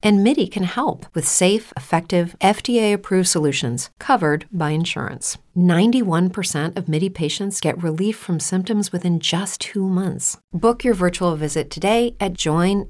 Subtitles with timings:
[0.00, 5.38] And MIDI can help with safe, effective, FDA approved solutions covered by insurance.
[5.56, 10.38] 91% of MIDI patients get relief from symptoms within just two months.
[10.52, 12.88] Book your virtual visit today at joinmidi.com.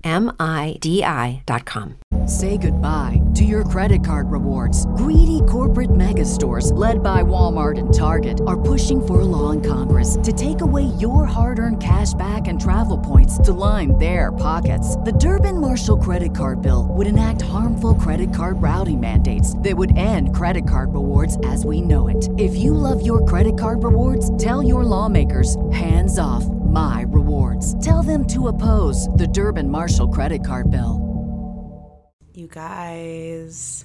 [2.27, 4.85] Say goodbye to your credit card rewards.
[4.97, 9.63] Greedy corporate mega stores, led by Walmart and Target, are pushing for a law in
[9.63, 14.31] Congress to take away your hard earned cash back and travel points to line their
[14.31, 14.97] pockets.
[14.97, 19.97] The Durbin Marshall credit card bill would enact harmful credit card routing mandates that would
[19.97, 22.29] end credit card rewards as we know it.
[22.37, 27.83] If you love your credit card rewards, tell your lawmakers hands off my rewards.
[27.85, 31.05] Tell them to oppose the Durbin Marshall credit card bill.
[32.35, 33.85] You guys,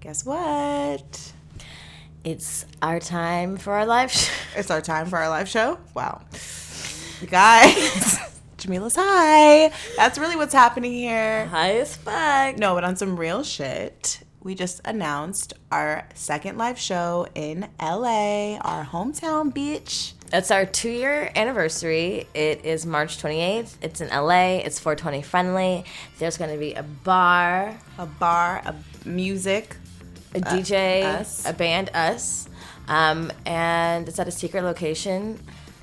[0.00, 1.32] guess what?
[2.24, 4.32] It's our time for our live show.
[4.56, 5.78] It's our time for our live show.
[5.94, 6.22] Wow.
[7.20, 9.70] You guys, Jamila's high.
[9.96, 11.46] That's really what's happening here.
[11.46, 12.58] High as fuck.
[12.58, 18.56] No, but on some real shit, we just announced our second live show in LA,
[18.60, 20.12] our hometown bitch.
[20.32, 22.26] It's our two year anniversary.
[22.34, 23.76] It is March 28th.
[23.80, 24.56] It's in LA.
[24.58, 25.84] It's 420 friendly.
[26.18, 28.74] There's going to be a bar, A bar, a
[29.08, 29.76] music.
[30.34, 31.46] a DJ, us.
[31.48, 32.48] a band, us.
[32.88, 35.38] Um, and it's at a secret location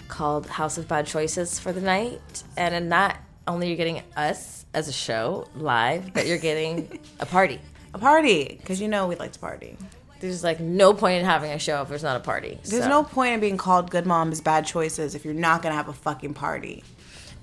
[0.08, 2.44] called House of Bad Choices for the night.
[2.58, 3.18] And in not
[3.48, 7.60] only you're getting us as a show live, but you're getting a party.
[7.94, 9.78] A party, because you know we like to party.
[10.20, 12.58] There's like no point in having a show if there's not a party.
[12.66, 15.76] There's So, no point in being called good moms, bad choices if you're not gonna
[15.76, 16.84] have a fucking party.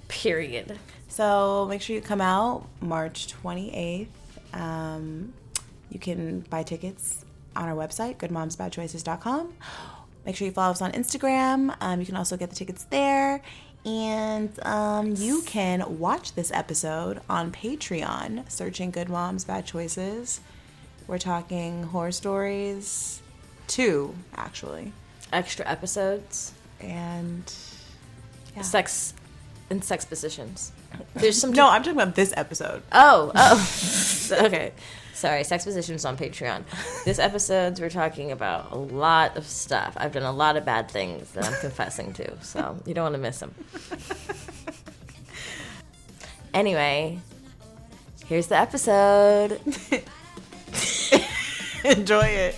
[0.09, 0.79] period.
[1.09, 4.09] So make sure you come out March 28th.
[4.53, 5.33] Um,
[5.91, 7.25] you can buy tickets
[7.57, 9.53] on our website, goodmomsbadchoices.com.
[10.25, 11.75] Make sure you follow us on Instagram.
[11.81, 13.43] Um, you can also get the tickets there.
[13.85, 20.41] And um, you can watch this episode on Patreon, searching Good Moms Bad Choices.
[21.09, 23.21] We're talking horror stories,
[23.67, 24.93] two actually,
[25.33, 26.53] Extra episodes.
[26.81, 27.53] and
[28.55, 28.63] yeah.
[28.63, 29.15] Sex
[29.71, 30.71] and sex positions.
[31.15, 32.83] There's some No, I'm talking about this episode.
[32.93, 34.39] Oh, oh.
[34.47, 34.73] okay.
[35.23, 36.65] Sorry, sex positions on Patreon.
[37.05, 39.97] This episodes we're talking about a lot of stuff.
[39.97, 43.15] I've done a lot of bad things that I'm confessing to, so you don't want
[43.15, 43.55] to miss them.
[46.53, 47.21] Anyway,
[48.27, 49.61] here's the episode.
[51.85, 52.57] Enjoy it.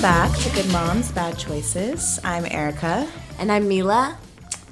[0.00, 2.18] Welcome back to Good Moms Bad Choices.
[2.24, 3.06] I'm Erica.
[3.38, 4.16] And I'm Mila.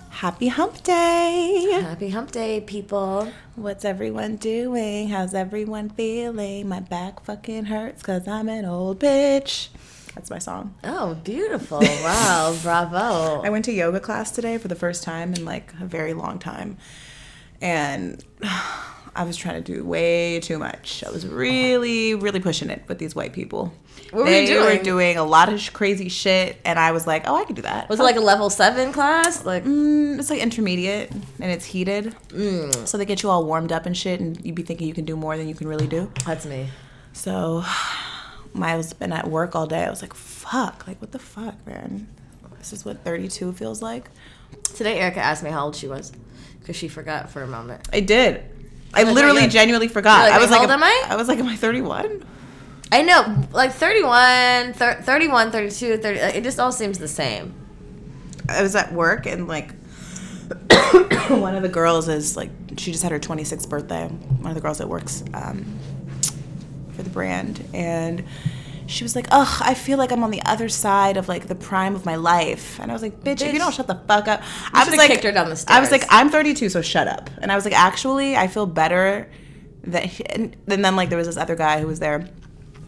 [0.08, 1.68] Happy Hump Day.
[1.82, 3.30] Happy hump day, people.
[3.54, 5.10] What's everyone doing?
[5.10, 6.66] How's everyone feeling?
[6.70, 9.68] My back fucking hurts because I'm an old bitch.
[10.14, 10.74] That's my song.
[10.82, 11.80] Oh, beautiful.
[11.80, 13.42] Wow, bravo.
[13.42, 16.38] I went to yoga class today for the first time in like a very long
[16.38, 16.78] time.
[17.60, 18.24] And
[19.14, 21.04] I was trying to do way too much.
[21.04, 23.74] I was really, really pushing it with these white people.
[24.10, 24.82] What were they you were doing?
[24.82, 27.62] doing a lot of sh- crazy shit, and I was like, "Oh, I can do
[27.62, 29.44] that." Was it like a level seven class?
[29.44, 32.14] Like, Mm, it's like intermediate and it's heated.
[32.86, 35.04] So they get you all warmed up and shit, and you'd be thinking you can
[35.04, 36.10] do more than you can really do.
[36.24, 36.68] that's me.
[37.12, 37.64] So
[38.54, 39.84] my, I was been at work all day.
[39.84, 42.08] I was like, fuck, like what the fuck, man?
[42.58, 44.10] This is what 32 feels like.
[44.74, 46.12] Today, Erica asked me how old she was
[46.60, 47.88] because she forgot for a moment.
[47.92, 48.42] I did.
[48.94, 50.24] I literally genuinely forgot.
[50.24, 51.04] like, I was like, how old am I?
[51.08, 52.24] I was like, am I 31?
[52.90, 56.20] I know, like 31, thir- 31, 32, 30.
[56.20, 57.54] like, It just all seems the same.
[58.48, 59.72] I was at work and like
[61.28, 64.06] one of the girls is like she just had her 26th birthday.
[64.06, 65.78] One of the girls that works um,
[66.92, 68.24] for the brand and
[68.88, 71.54] she was like, "Ugh, I feel like I'm on the other side of like the
[71.54, 74.26] prime of my life." And I was like, "Bitch, if you don't shut the fuck
[74.28, 74.42] up."
[74.72, 77.28] I was like, kicked her down the I was like, "I'm 32, so shut up."
[77.42, 79.30] And I was like, "Actually, I feel better
[79.84, 82.30] that." He, and then then like there was this other guy who was there.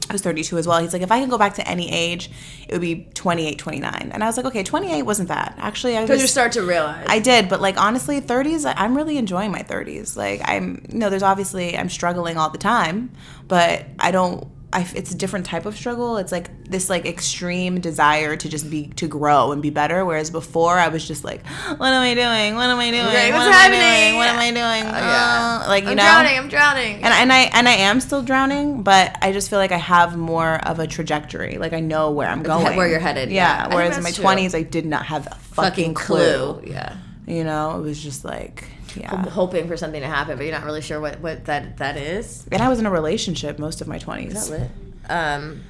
[0.09, 0.81] I was 32 as well.
[0.81, 2.31] He's like, if I can go back to any age,
[2.69, 4.11] it would be 28, 29.
[4.13, 5.55] And I was like, okay, 28 wasn't that.
[5.59, 6.09] Actually, I was.
[6.11, 7.07] Because you start to realize.
[7.09, 10.17] I did, but like honestly, 30s, I- I'm really enjoying my 30s.
[10.17, 13.13] Like I'm, you know, there's obviously I'm struggling all the time,
[13.47, 16.17] but I don't I, it's a different type of struggle.
[16.19, 20.05] It's like this like extreme desire to just be to grow and be better.
[20.05, 22.55] Whereas before I was just like, what am I doing?
[22.55, 23.05] What am I doing?
[23.05, 23.81] Right, what what's am happening?
[23.81, 24.17] I doing?
[24.17, 24.95] What am I doing?
[24.95, 25.61] yeah.
[25.65, 26.39] Uh, like you I'm know, drowning.
[26.39, 26.95] I'm drowning.
[26.97, 30.17] and and I and I am still drowning, but I just feel like I have
[30.17, 31.59] more of a trajectory.
[31.59, 33.67] Like I know where I'm going, where you're headed, Yeah.
[33.69, 33.75] yeah.
[33.75, 36.63] Whereas in my twenties, I did not have a fucking, clue.
[36.65, 36.97] Yeah.
[37.27, 38.65] You know, it was just like,
[38.97, 39.29] yeah.
[39.29, 42.47] Hoping for something to happen, but you're not really sure what, what that that is.
[42.51, 44.49] And I was in a relationship most of my twenties.
[44.49, 44.71] That lit.
[45.09, 45.63] Um,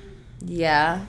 [0.45, 1.05] yeah.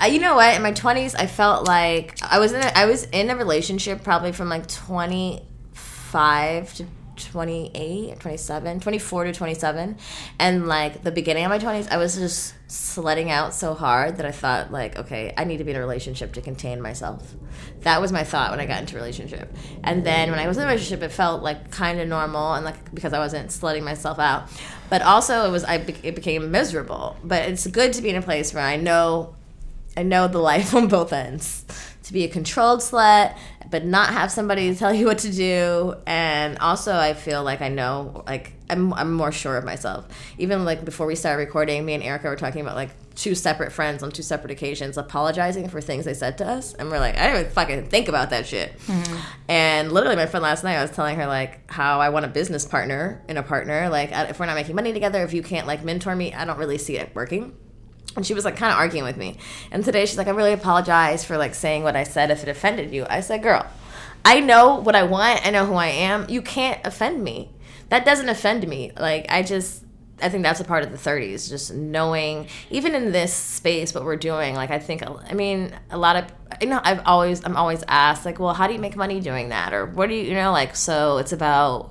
[0.00, 0.54] Uh, you know what?
[0.54, 4.02] In my twenties, I felt like I was in a, I was in a relationship
[4.02, 5.42] probably from like twenty
[5.72, 6.86] five to
[7.16, 9.96] 28 27 24 to 27
[10.38, 14.24] and like the beginning of my 20s i was just sledding out so hard that
[14.24, 17.34] i thought like okay i need to be in a relationship to contain myself.
[17.80, 19.54] That was my thought when i got into a relationship.
[19.84, 22.64] And then when i was in a relationship it felt like kind of normal and
[22.64, 24.48] like because i wasn't sledding myself out.
[24.88, 27.18] But also it was i it became miserable.
[27.22, 29.34] But it's good to be in a place where i know
[29.94, 31.66] I know the life on both ends.
[32.04, 33.36] To be a controlled slut,
[33.70, 35.94] but not have somebody tell you what to do.
[36.06, 40.06] And also, I feel like I know, like, I'm, I'm more sure of myself.
[40.38, 43.72] Even like before we started recording, me and Erica were talking about like two separate
[43.72, 46.74] friends on two separate occasions apologizing for things they said to us.
[46.74, 48.72] And we're like, I didn't even fucking think about that shit.
[48.86, 49.16] Hmm.
[49.48, 52.28] And literally, my friend last night, I was telling her like how I want a
[52.28, 53.88] business partner in a partner.
[53.88, 56.58] Like, if we're not making money together, if you can't like mentor me, I don't
[56.58, 57.54] really see it working
[58.16, 59.38] and she was like kind of arguing with me.
[59.70, 62.48] And today she's like i really apologize for like saying what i said if it
[62.48, 63.06] offended you.
[63.08, 63.66] I said girl
[64.24, 65.44] i know what i want.
[65.46, 66.26] I know who i am.
[66.28, 67.50] You can't offend me.
[67.88, 68.92] That doesn't offend me.
[68.98, 69.84] Like i just
[70.22, 74.04] i think that's a part of the 30s just knowing even in this space what
[74.04, 76.24] we're doing like i think i mean a lot of
[76.60, 79.48] you know i've always i'm always asked like well how do you make money doing
[79.48, 79.72] that?
[79.72, 81.90] or what do you you know like so it's about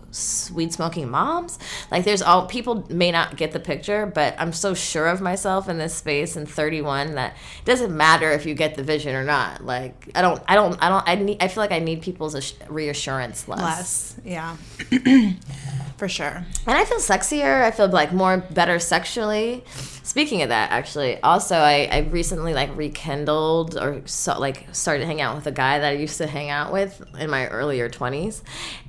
[0.53, 1.57] weed smoking moms.
[1.89, 5.69] Like there's all people may not get the picture but i'm so sure of myself
[5.69, 9.23] in this space in 31 that it doesn't matter if you get the vision or
[9.23, 9.63] not.
[9.63, 12.53] Like i don't i don't i don't i need i feel like i need people's
[12.67, 14.57] reassurance less, Less, yeah,
[16.01, 16.43] for sure.
[16.65, 17.61] and I feel sexier.
[17.61, 19.63] I feel like more better sexually.
[20.01, 25.21] Speaking of that, actually, also I, I recently like rekindled or so, like started hanging
[25.21, 28.43] out with a guy that I used to hang out with in my earlier twenties,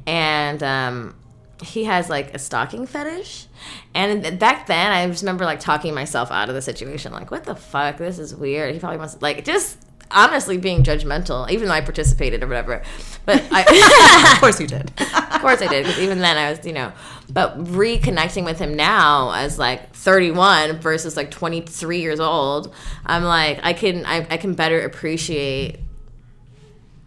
[0.06, 1.14] and um,
[1.62, 3.46] he has like a stocking fetish.
[3.94, 7.44] And back then, I just remember like talking myself out of the situation, like, "What
[7.44, 7.98] the fuck?
[7.98, 9.76] This is weird." He probably must like just
[10.12, 12.82] honestly being judgmental, even though I participated or whatever.
[13.24, 14.90] But I, Of course you did.
[15.00, 16.92] of course I did, because even then I was, you know,
[17.32, 22.74] but reconnecting with him now as like 31 versus like 23 years old,
[23.06, 25.78] I'm like, I can, I, I can better appreciate,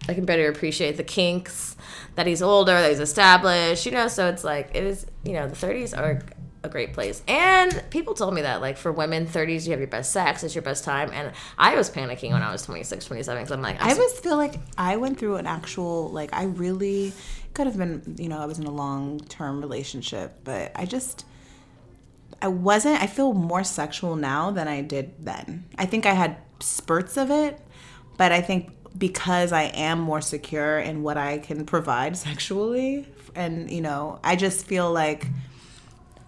[0.08, 1.75] I can better appreciate the kinks
[2.16, 4.08] that he's older, that he's established, you know.
[4.08, 6.22] So it's like it is, you know, the 30s are
[6.65, 7.23] a great place.
[7.27, 10.56] And people told me that like for women, 30s you have your best sex, it's
[10.56, 11.12] your best time.
[11.13, 14.19] And I was panicking when I was 26, 27 because I'm like, I'm I always
[14.19, 17.13] feel like I went through an actual like I really
[17.53, 21.25] could have been you know I was in a long term relationship, but I just
[22.41, 23.01] I wasn't.
[23.01, 25.65] I feel more sexual now than I did then.
[25.77, 27.59] I think I had spurts of it,
[28.17, 33.71] but I think because I am more secure in what I can provide sexually, and
[33.71, 35.27] you know, I just feel like.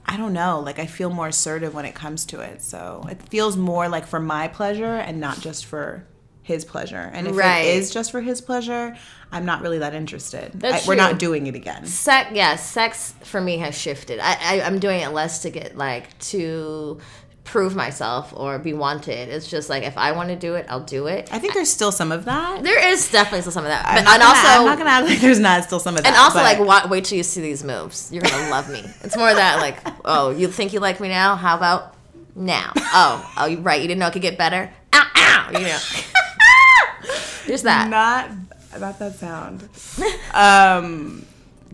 [0.08, 0.60] I don't know.
[0.62, 2.62] Like I feel more assertive when it comes to it.
[2.62, 6.06] So it feels more like for my pleasure and not just for
[6.44, 7.12] his pleasure.
[7.14, 7.60] And if Right.
[7.66, 8.96] it is just for his pleasure,
[9.34, 10.52] I'm not really that interested.
[10.56, 11.86] That's I- we're not doing it again.
[11.86, 14.20] Sex, yeah, sex for me has shifted.
[14.20, 17.00] I, I, I'm doing it less to get like to
[17.48, 19.30] prove myself or be wanted.
[19.30, 21.30] It's just like if I want to do it, I'll do it.
[21.32, 22.62] I think there's still some of that.
[22.64, 25.08] There is definitely still some of that, but and gonna- also I'm not gonna act
[25.08, 26.08] like there's not still some of that.
[26.10, 28.10] and also but- like wa- wait till you see these moves.
[28.12, 28.84] You're gonna love me.
[29.04, 31.36] It's more that like oh you think you like me now?
[31.36, 31.96] How about
[32.36, 32.72] now?
[32.76, 33.82] Oh oh you right.
[33.82, 34.70] You didn't know it could get better.
[34.94, 35.50] Ow ow.
[35.54, 35.80] You know.
[37.48, 37.90] There's that.
[37.90, 38.30] not
[38.74, 39.68] about that sound.
[40.34, 41.26] um,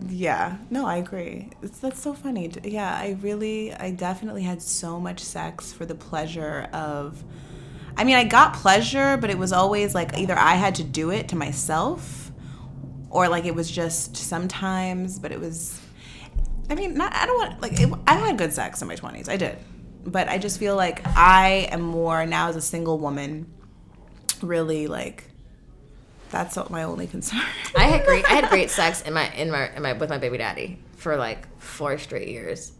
[0.08, 1.50] yeah, no, I agree.
[1.62, 2.50] It's, that's so funny.
[2.62, 7.22] Yeah, I really, I definitely had so much sex for the pleasure of.
[7.96, 11.10] I mean, I got pleasure, but it was always like either I had to do
[11.10, 12.32] it to myself,
[13.08, 15.18] or like it was just sometimes.
[15.18, 15.80] But it was,
[16.68, 17.14] I mean, not.
[17.14, 17.80] I don't want like.
[17.80, 19.28] It, I had good sex in my twenties.
[19.28, 19.58] I did,
[20.04, 23.52] but I just feel like I am more now as a single woman.
[24.42, 25.30] Really like
[26.30, 27.40] that's my only concern.
[27.76, 30.18] I had great I had great sex in my in my, in my with my
[30.18, 32.72] baby daddy for like four straight years,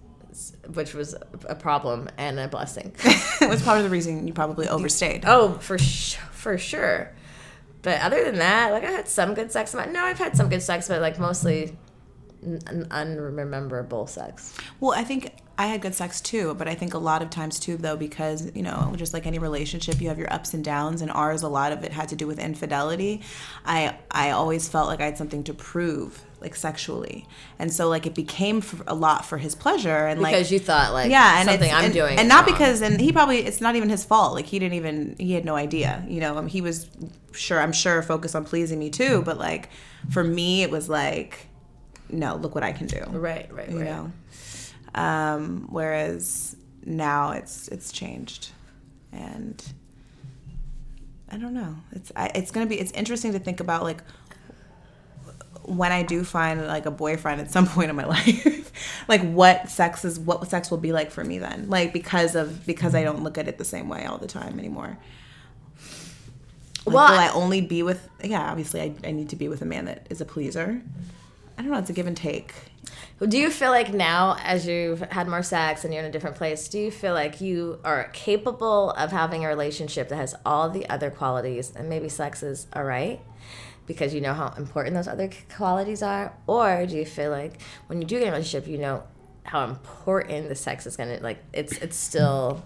[0.72, 1.14] which was
[1.48, 2.92] a problem and a blessing.
[3.40, 5.24] it was part of the reason you probably overstayed.
[5.26, 7.12] oh, for sh- for sure.
[7.82, 9.74] But other than that, like I had some good sex.
[9.74, 11.76] my- No, I've had some good sex, but like mostly
[12.42, 14.56] n- unrememberable sex.
[14.80, 17.60] Well, I think I had good sex too, but I think a lot of times
[17.60, 21.00] too, though, because you know, just like any relationship, you have your ups and downs,
[21.00, 23.20] and ours, a lot of it had to do with infidelity.
[23.64, 28.04] I I always felt like I had something to prove, like sexually, and so like
[28.04, 31.48] it became a lot for his pleasure, and like Because you thought like yeah, and
[31.48, 32.54] something I'm and, doing, and not wrong.
[32.54, 34.34] because, and he probably it's not even his fault.
[34.34, 36.04] Like he didn't even he had no idea.
[36.08, 36.88] You know, um, he was
[37.32, 39.68] sure I'm sure focused on pleasing me too, but like
[40.10, 41.46] for me, it was like,
[42.10, 43.86] no, look what I can do right, right, you right.
[43.86, 44.12] know
[44.94, 48.50] um whereas now it's it's changed
[49.12, 49.72] and
[51.30, 54.02] i don't know it's I, it's gonna be it's interesting to think about like
[55.62, 59.68] when i do find like a boyfriend at some point in my life like what
[59.70, 63.02] sex is what sex will be like for me then like because of because i
[63.02, 64.98] don't look at it the same way all the time anymore
[66.86, 68.08] like, Well, will I only be with?
[68.22, 70.82] Yeah, obviously, I, I need to be with a man that is a pleaser.
[71.56, 71.78] I don't know.
[71.78, 72.52] It's a give and take.
[73.20, 76.36] Do you feel like now, as you've had more sex and you're in a different
[76.36, 80.68] place, do you feel like you are capable of having a relationship that has all
[80.68, 83.20] the other qualities and maybe sex is all right
[83.86, 86.36] because you know how important those other qualities are?
[86.48, 89.04] Or do you feel like when you do get a relationship, you know
[89.44, 91.38] how important the sex is gonna like?
[91.52, 92.64] It's it's still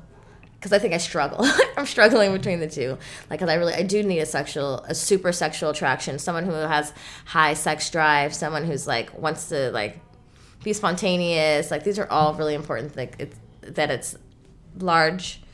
[0.54, 1.46] because I think I struggle.
[1.76, 2.98] I'm struggling between the two.
[3.30, 6.18] Like, cause I really, I do need a sexual, a super sexual attraction.
[6.18, 6.92] Someone who has
[7.26, 8.34] high sex drive.
[8.34, 10.00] Someone who's like wants to like
[10.62, 11.70] be spontaneous.
[11.70, 12.96] Like, these are all really important.
[12.96, 14.16] Like, it's that it's
[14.78, 15.40] large.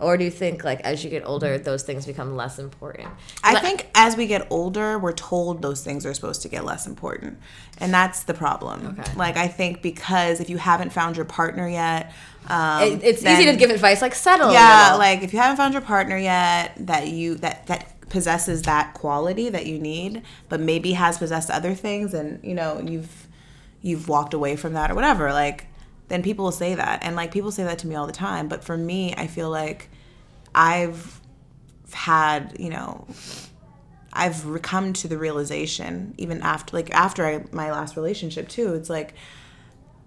[0.00, 3.08] Or do you think like as you get older, those things become less important
[3.44, 6.86] I think as we get older, we're told those things are supposed to get less
[6.86, 7.38] important.
[7.78, 8.96] And that's the problem.
[8.98, 9.12] Okay.
[9.14, 12.14] Like, I think because if you haven't found your partner yet,
[12.48, 14.52] um, it, it's then- easy to give advice like settle.
[14.52, 18.94] Yeah, like if you haven't found your partner yet that you that that possesses that
[18.94, 23.28] quality that you need, but maybe has possessed other things, and you know you've
[23.82, 25.66] you've walked away from that or whatever, like
[26.08, 28.48] then people will say that, and like people say that to me all the time.
[28.48, 29.88] But for me, I feel like
[30.54, 31.20] I've
[31.92, 33.06] had you know
[34.12, 38.74] I've come to the realization even after like after I, my last relationship too.
[38.74, 39.14] It's like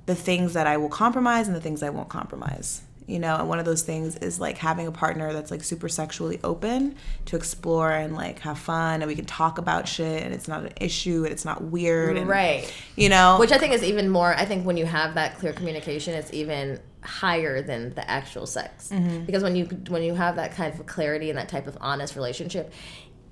[0.05, 2.81] the things that I will compromise and the things I won't compromise.
[3.07, 5.89] You know, and one of those things is like having a partner that's like super
[5.89, 6.95] sexually open
[7.25, 10.63] to explore and like have fun and we can talk about shit and it's not
[10.63, 12.73] an issue and it's not weird and Right.
[12.95, 14.33] you know Which I think is even more.
[14.33, 18.89] I think when you have that clear communication, it's even higher than the actual sex.
[18.89, 19.25] Mm-hmm.
[19.25, 22.15] Because when you when you have that kind of clarity and that type of honest
[22.15, 22.71] relationship,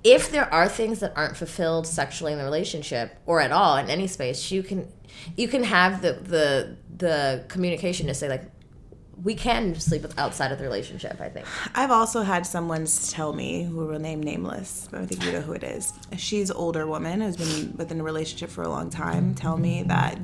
[0.04, 3.88] if there are things that aren't fulfilled sexually in the relationship or at all in
[3.88, 4.88] any space, you can
[5.36, 8.44] you can have the the the communication to say like
[9.22, 11.20] we can sleep with outside of the relationship.
[11.20, 11.46] I think.
[11.74, 15.40] I've also had someone tell me, who will remain nameless, but I think you know
[15.40, 15.92] who it is.
[16.16, 19.34] She's an older woman who's been within a relationship for a long time.
[19.34, 20.18] Tell me that,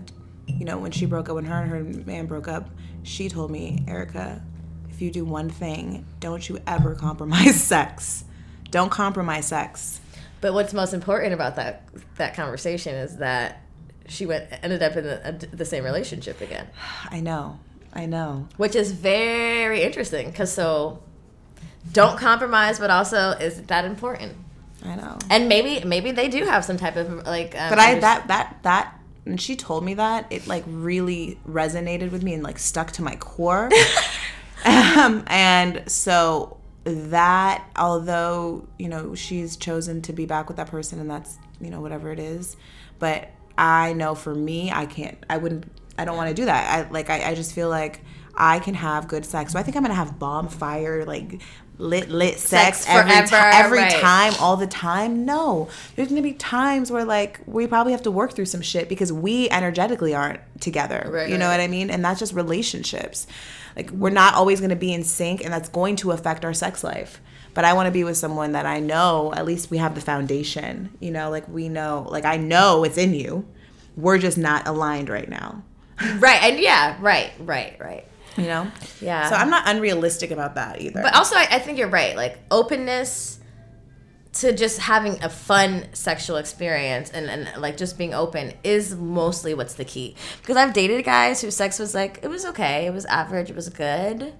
[0.47, 2.71] you know, when she broke up, when her and her man broke up,
[3.03, 4.43] she told me, Erica,
[4.91, 8.25] if you do one thing, don't you ever compromise sex.
[8.71, 10.01] Don't compromise sex.
[10.41, 13.63] But what's most important about that that conversation is that
[14.09, 16.69] she went ended up in the, uh, the same relationship again.
[17.11, 17.59] I know.
[17.99, 18.49] I know.
[18.57, 21.03] which is very interesting because so
[21.93, 24.37] don't compromise but also is that important
[24.85, 25.19] I know.
[25.29, 28.29] and maybe maybe they do have some type of like um, But I under- that
[28.29, 32.59] that that when she told me that, it like really resonated with me and like
[32.59, 33.69] stuck to my core.
[34.65, 40.99] um, and so that although, you know, she's chosen to be back with that person
[40.99, 42.57] and that's, you know, whatever it is,
[42.99, 43.29] but
[43.59, 46.87] I know for me, I can't I wouldn't I don't want to do that.
[46.87, 48.01] I like I, I just feel like
[48.41, 49.53] I can have good sex.
[49.53, 51.43] So I think I'm gonna have bomb fire, like
[51.79, 53.93] lit lit sex, Sex every forever, time every right.
[53.93, 55.25] time all the time?
[55.25, 55.69] No.
[55.97, 59.13] There's gonna be times where like we probably have to work through some shit because
[59.13, 61.09] we energetically aren't together.
[61.11, 61.59] Right, you know right.
[61.59, 61.91] what i mean?
[61.91, 63.27] And that's just relationships.
[63.75, 66.85] Like we're not always gonna be in sync and that's going to affect our sex
[66.85, 67.21] life.
[67.55, 70.01] But i want to be with someone that i know at least we have the
[70.01, 71.29] foundation you know?
[71.29, 73.49] Like we know like i know it's in you.
[73.97, 75.65] We're just not aligned right now
[76.19, 79.29] right and yeah right right right you know Yeah.
[79.29, 82.39] so i'm not unrealistic about that either but also I, I think you're right like
[82.51, 83.37] openness
[84.35, 89.55] to just having a fun sexual experience and, and like just being open is mostly
[89.55, 92.93] what's the key because i've dated guys whose sex was like it was okay it
[92.93, 94.33] was average it was good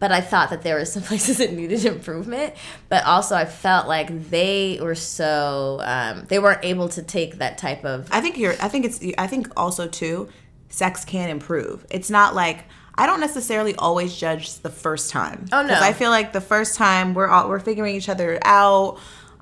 [0.00, 2.52] but i thought that there were some places that needed improvement
[2.90, 7.56] but also i felt like they were so um, they weren't able to take that
[7.56, 8.54] type of I think you're.
[8.60, 9.00] I think it's.
[9.16, 10.28] I think also too,
[10.68, 11.86] sex can improve.
[11.90, 15.46] It's not like I don't necessarily always judge the first time.
[15.52, 15.68] Oh, no.
[15.68, 18.98] Because I feel like the first time we're all we're figuring each other out.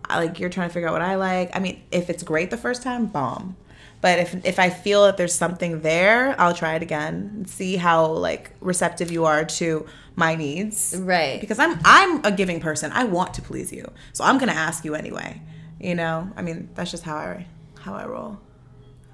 [0.09, 1.57] I- Like you're trying to figure out what I like.
[1.57, 3.57] I mean, if it's great the first time, bomb.
[4.03, 7.77] But if if I feel that there's something there, I'll try it again and see
[7.77, 10.95] how like receptive you are to my needs.
[10.99, 11.41] Right.
[11.41, 12.93] Because I'm I'm a giving person.
[12.93, 13.91] I want to please you.
[14.13, 15.41] So I'm gonna ask you anyway.
[15.81, 16.31] You know?
[16.37, 17.47] I mean, that's just how I
[17.81, 18.39] how I roll.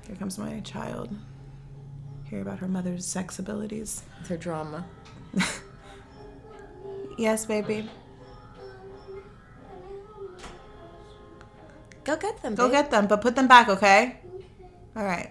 [0.06, 1.08] Here comes my child.
[2.32, 4.02] Hear about her mother's sex abilities.
[4.20, 4.86] It's her drama.
[7.18, 7.86] Yes, baby.
[12.04, 12.54] Go get them.
[12.54, 12.72] Go babe.
[12.72, 14.16] get them, but put them back, okay?
[14.96, 15.30] All right.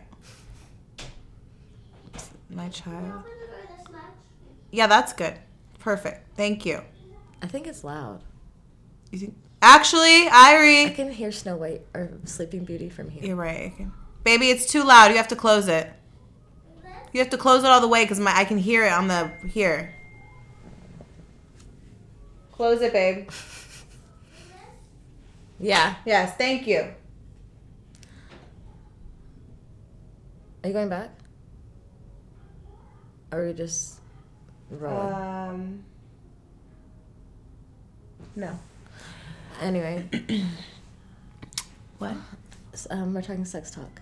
[2.51, 3.23] My child.
[4.69, 5.39] Yeah, that's good.
[5.79, 6.37] Perfect.
[6.37, 6.81] Thank you.
[7.41, 8.23] I think it's loud.
[9.09, 9.35] You think?
[9.63, 10.85] Actually, Irie.
[10.85, 13.23] I can hear Snow White or Sleeping Beauty from here.
[13.25, 13.73] you're right.
[14.23, 15.09] Baby, it's too loud.
[15.09, 15.91] You have to close it.
[17.13, 19.07] You have to close it all the way because my I can hear it on
[19.07, 19.93] the here.
[22.51, 23.29] Close it, babe.
[25.59, 25.95] Yeah.
[26.05, 26.87] Yes, thank you.
[30.63, 31.09] Are you going back?
[33.31, 33.99] Or are we just
[34.69, 35.13] rolling?
[35.13, 35.83] Um.
[38.35, 38.57] No.
[39.61, 40.07] anyway,
[41.97, 42.15] What?
[42.89, 44.01] um, we're talking sex talk.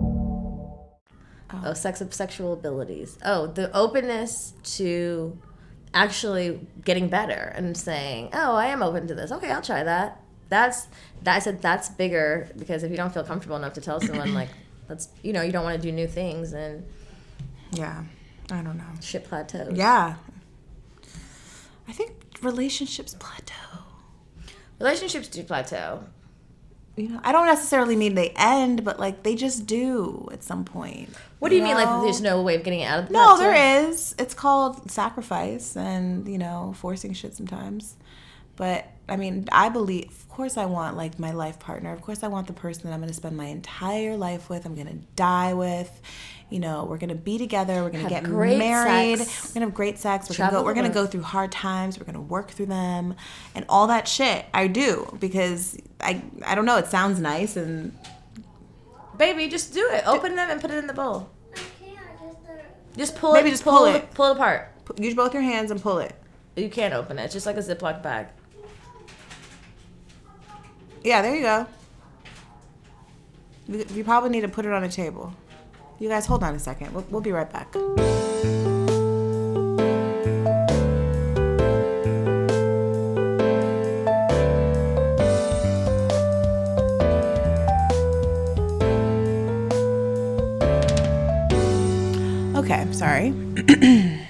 [1.63, 3.17] Oh, sex sexual abilities.
[3.23, 5.37] Oh, the openness to
[5.93, 9.31] actually getting better and saying, "Oh, I am open to this.
[9.31, 10.87] Okay, I'll try that." That's
[11.23, 14.33] that I said that's bigger because if you don't feel comfortable enough to tell someone
[14.33, 14.49] like
[14.87, 16.85] that's you know you don't want to do new things and
[17.71, 18.03] Yeah.
[18.49, 18.83] I don't know.
[19.01, 19.77] shit plateaus.
[19.77, 20.15] Yeah.
[21.87, 23.83] I think relationships plateau.
[24.79, 26.03] relationships do plateau.
[26.97, 30.65] You know, I don't necessarily mean they end, but like they just do at some
[30.65, 31.09] point.
[31.39, 31.75] What do you mean?
[31.75, 34.13] Like there's no way of getting out of the No, there is.
[34.19, 37.95] It's called sacrifice and, you know, forcing shit sometimes.
[38.57, 41.93] But I mean, I believe, of course, I want like my life partner.
[41.93, 44.65] Of course, I want the person that I'm going to spend my entire life with,
[44.65, 46.01] I'm going to die with.
[46.51, 47.75] You know, we're going to be together.
[47.75, 49.19] We're going to Have get great married.
[49.19, 49.45] sex.
[49.45, 50.29] We're going to have great sex.
[50.29, 51.97] We're going to go, we're going to go through hard times.
[51.97, 53.15] We're going to work through them
[53.55, 54.45] and all that shit.
[54.53, 56.75] I do because I, I don't know.
[56.77, 57.97] It sounds nice and
[59.17, 60.05] Baby, just do it.
[60.07, 61.29] Open them and put it in the bowl.
[62.97, 63.51] Just pull Maybe it.
[63.51, 64.11] just pull it.
[64.13, 64.69] Pull it apart.
[64.97, 66.13] use both your hands and pull it.
[66.55, 67.23] You can't open it.
[67.25, 68.27] It's just like a Ziploc bag.
[71.03, 71.67] Yeah, there you go.
[73.67, 75.33] You, you probably need to put it on a table.
[76.01, 76.95] You guys, hold on a second.
[76.95, 77.75] We'll, we'll be right back.
[92.55, 93.29] Okay, sorry.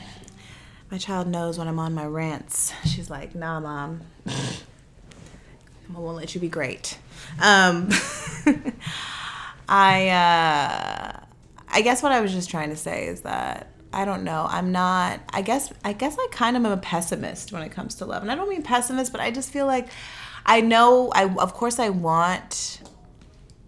[0.91, 2.73] my child knows when I'm on my rants.
[2.83, 4.01] She's like, nah, mom.
[4.27, 6.97] I won't let you be great.
[7.39, 7.87] Um,
[9.69, 10.90] I uh,
[11.71, 14.45] I guess what I was just trying to say is that I don't know.
[14.49, 15.19] I'm not.
[15.33, 18.21] I guess I guess I kind of am a pessimist when it comes to love,
[18.21, 19.89] and I don't mean pessimist, but I just feel like
[20.45, 21.11] I know.
[21.13, 22.81] I of course I want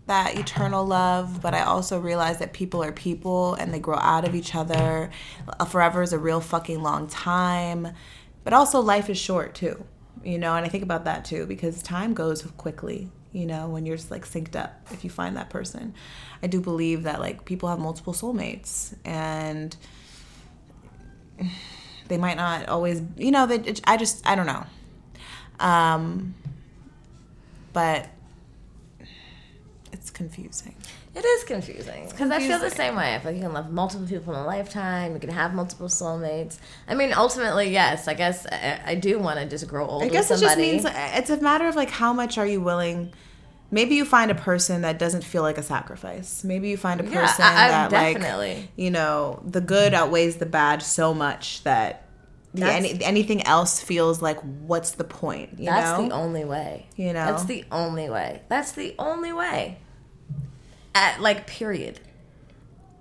[0.08, 4.26] that eternal love, but I also realize that people are people and they grow out
[4.26, 5.10] of each other.
[5.70, 7.90] Forever is a real fucking long time,
[8.44, 9.84] but also life is short too,
[10.24, 10.56] you know.
[10.56, 14.12] And I think about that too because time goes quickly, you know, when you're just
[14.12, 14.74] like synced up.
[14.92, 15.94] If you find that person,
[16.42, 19.76] I do believe that like people have multiple soulmates and
[22.08, 23.46] they might not always, you know.
[23.48, 24.66] They, it- I just I don't know,
[25.60, 26.36] um,
[27.74, 28.08] but
[29.92, 30.76] it's confusing.
[31.16, 33.14] It is confusing because I feel the same way.
[33.14, 35.14] I feel like you can love multiple people in a lifetime.
[35.14, 36.58] You can have multiple soulmates.
[36.88, 38.08] I mean, ultimately, yes.
[38.08, 40.86] I guess I, I do want to just grow old I guess it just means
[40.86, 43.14] uh, it's a matter of like how much are you willing.
[43.70, 46.44] Maybe you find a person that doesn't feel like a sacrifice.
[46.44, 48.56] Maybe you find a Yeah, person I- I- that definitely.
[48.56, 52.06] like you know the good outweighs the bad so much that
[52.56, 55.60] the, any, anything else feels like what's the point?
[55.60, 56.08] You That's know?
[56.08, 56.88] the only way.
[56.96, 57.26] You know?
[57.26, 58.42] That's the only way.
[58.48, 59.78] That's the only way.
[60.96, 62.00] At like period.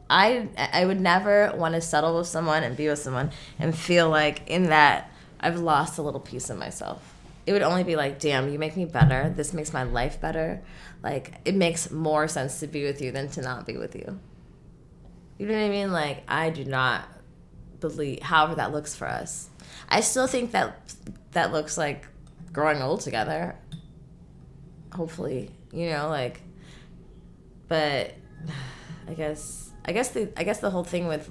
[0.09, 4.11] I I would never want to settle with someone and be with someone and feel
[4.11, 7.03] like in that I've lost a little piece of myself.
[7.45, 9.33] It would only be like, damn, you make me better.
[9.35, 10.63] This makes my life better.
[11.03, 14.21] Like it makes more sense to be with you than to not be with you.
[15.39, 15.93] You know what I mean?
[15.93, 17.09] Like I do not
[17.81, 19.49] believe however that looks for us.
[19.89, 20.95] I still think that
[21.33, 22.07] that looks like
[22.53, 23.57] growing old together.
[24.93, 26.43] Hopefully, you know, like
[27.73, 28.13] but
[29.09, 31.31] I guess I guess the I guess the whole thing with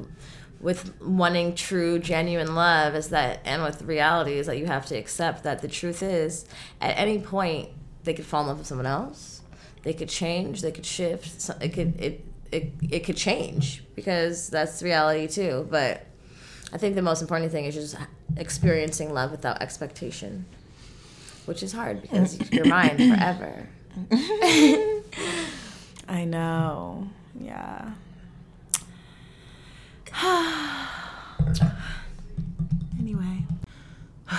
[0.60, 4.96] with wanting true genuine love is that and with reality is that you have to
[4.96, 6.46] accept that the truth is
[6.80, 7.70] at any point
[8.04, 9.42] they could fall in love with someone else.
[9.84, 14.82] They could change they could shift it could it it, it could change because that's
[14.82, 15.68] reality too.
[15.70, 16.08] But
[16.74, 17.96] i think the most important thing is just
[18.38, 20.46] experiencing love without expectation
[21.46, 23.68] which is hard because you're mine forever
[26.12, 27.08] I know.
[27.40, 27.94] Yeah.
[33.00, 33.46] anyway.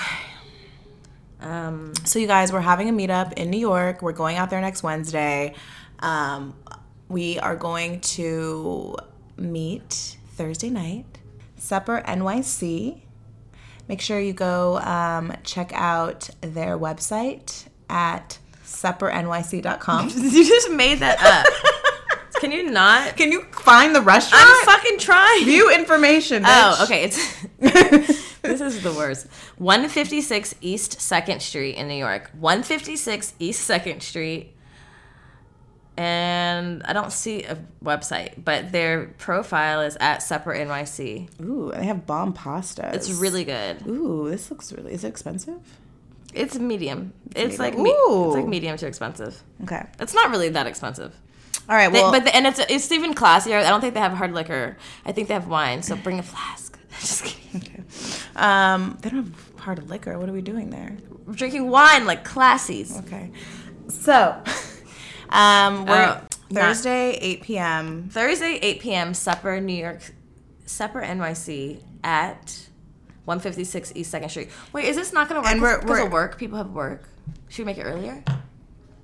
[1.41, 4.03] um So you guys, we're having a meetup in New York.
[4.03, 5.55] We're going out there next Wednesday.
[6.01, 6.55] Um,
[7.09, 8.97] we are going to
[9.39, 11.07] meet Thursday night.
[11.57, 13.01] Supper NYC.
[13.89, 18.39] Make sure you go um, check out their website at
[18.73, 20.09] suppernyc.com.
[20.17, 21.47] you just made that up
[22.43, 24.45] can you not Can you find the restaurant?
[24.45, 26.43] i'm fucking trying View information.
[26.45, 27.05] Oh, okay.
[27.05, 27.47] It's
[28.43, 29.29] this is the worst.
[29.59, 32.31] 156 East Second Street in New York.
[32.39, 34.57] 156 East Second Street.
[35.97, 41.41] And I don't see a website, but their profile is at Supper NYC.
[41.43, 42.95] Ooh, they have bomb pastas.
[42.95, 43.87] It's really good.
[43.87, 44.95] Ooh, this looks really.
[44.95, 45.61] Is it expensive?
[46.33, 47.13] It's medium.
[47.37, 47.59] It's medium.
[47.59, 49.43] like me- it's like medium to expensive.
[49.65, 49.85] Okay.
[50.01, 51.15] It's not really that expensive.
[51.69, 51.93] All right.
[51.93, 53.59] They- Well, but the, and it's it's even classier.
[53.65, 54.77] I don't think they have hard liquor.
[55.07, 55.83] I think they have wine.
[55.83, 56.79] So bring a flask.
[57.01, 57.85] Just kidding.
[58.37, 60.19] um, they don't have hard liquor.
[60.19, 60.97] What are we doing there?
[61.27, 62.99] We're drinking wine like classies.
[63.01, 63.31] Okay.
[63.89, 64.43] So,
[65.31, 68.09] um, we're not- Thursday, 8 p.m.
[68.11, 69.15] Thursday, 8 p.m.
[69.15, 70.03] Supper, New York,
[70.67, 72.69] Supper NYC at
[73.25, 74.51] 156 East Second Street.
[74.73, 75.53] Wait, is this not going to work?
[75.53, 76.39] And we're- because we're- of work.
[76.39, 77.09] People have work.
[77.49, 78.23] Should we make it earlier?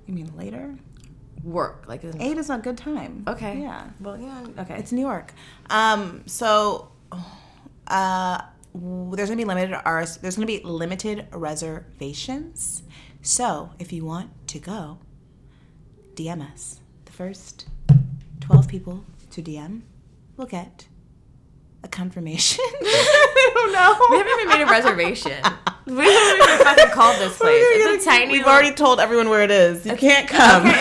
[0.07, 0.75] You mean later?
[1.43, 3.23] Work, like in- Eight is not a good time.
[3.27, 3.61] Okay.
[3.61, 3.85] Yeah.
[4.01, 4.45] Well, yeah.
[4.59, 4.75] Okay.
[4.77, 5.33] It's New York.
[5.69, 6.89] Um, so,
[7.87, 8.41] uh,
[8.75, 10.17] there's gonna be limited ours.
[10.17, 12.83] There's gonna be limited reservations.
[13.21, 14.97] So, if you want to go,
[16.15, 16.81] DM us.
[17.05, 17.67] The first
[18.41, 19.83] twelve people to DM
[20.35, 20.88] will get
[21.83, 22.63] a confirmation.
[22.81, 23.97] I don't know.
[24.11, 25.31] we haven't even made a reservation.
[25.85, 27.63] we haven't even fucking called this place.
[27.65, 28.27] It's a tiny.
[28.31, 29.85] We've little- already told everyone where it is.
[29.85, 30.65] You can't come.
[30.65, 30.73] You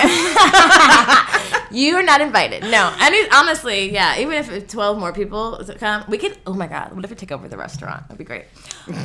[1.71, 2.63] are not invited.
[2.63, 4.19] No, and honestly, yeah.
[4.19, 6.39] Even if twelve more people come, we could.
[6.47, 8.03] Oh my god, what if we take over the restaurant?
[8.09, 8.45] That'd be great.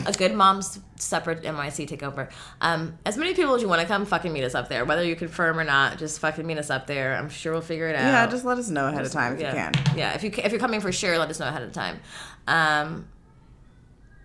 [0.05, 2.31] A good mom's separate NYC takeover.
[2.61, 4.85] Um, as many people as you want to come, fucking meet us up there.
[4.85, 7.15] Whether you confirm or not, just fucking meet us up there.
[7.15, 8.05] I'm sure we'll figure it out.
[8.05, 9.49] Yeah, just let us know ahead of time if yeah.
[9.49, 9.97] you can.
[9.97, 11.99] Yeah, if you if you're coming for sure, let us know ahead of time.
[12.47, 13.07] Um,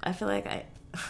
[0.03, 0.67] I feel like I.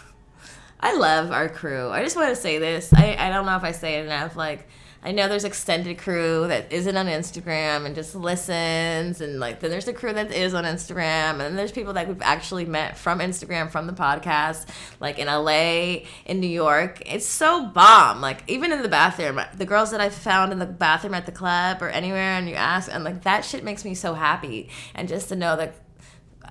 [0.80, 1.88] I love our crew.
[1.88, 2.92] I just want to say this.
[2.92, 4.36] I, I don't know if I say it enough.
[4.36, 4.68] Like,
[5.00, 9.70] I know there's extended crew that isn't on Instagram and just listens, and like then
[9.70, 12.98] there's the crew that is on Instagram, and then there's people that we've actually met
[12.98, 14.66] from Instagram from the podcast,
[14.98, 17.00] like in LA, in New York.
[17.06, 18.20] It's so bomb.
[18.20, 21.32] Like even in the bathroom, the girls that I found in the bathroom at the
[21.32, 25.08] club or anywhere, and you ask, and like that shit makes me so happy, and
[25.08, 25.74] just to know that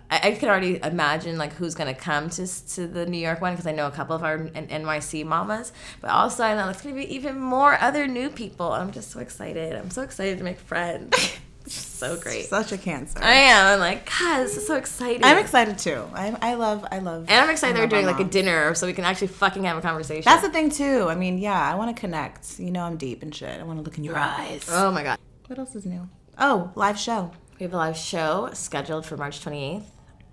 [0.09, 3.53] I, I could already imagine like who's gonna come to to the New York one
[3.53, 6.81] because I know a couple of our N- NYC mamas, but also I know it's
[6.81, 8.71] gonna be even more other new people.
[8.71, 9.75] I'm just so excited.
[9.75, 11.37] I'm so excited to make friends.
[11.69, 12.45] So great.
[12.45, 13.19] Such a cancer.
[13.21, 13.73] I am.
[13.73, 15.23] I'm like, God, this is so exciting.
[15.25, 16.07] I'm excited too.
[16.13, 17.25] I, I love, I love.
[17.27, 19.81] and I'm excited they're doing like a dinner so we can actually fucking have a
[19.81, 20.23] conversation.
[20.23, 21.07] That's the thing too.
[21.09, 22.57] I mean, yeah, I want to connect.
[22.59, 23.59] You know, I'm deep and shit.
[23.59, 24.65] I want to look in your eyes.
[24.71, 25.19] oh my god.
[25.47, 26.07] What else is new?
[26.39, 27.31] Oh, live show.
[27.59, 29.83] We have a live show scheduled for March 28th.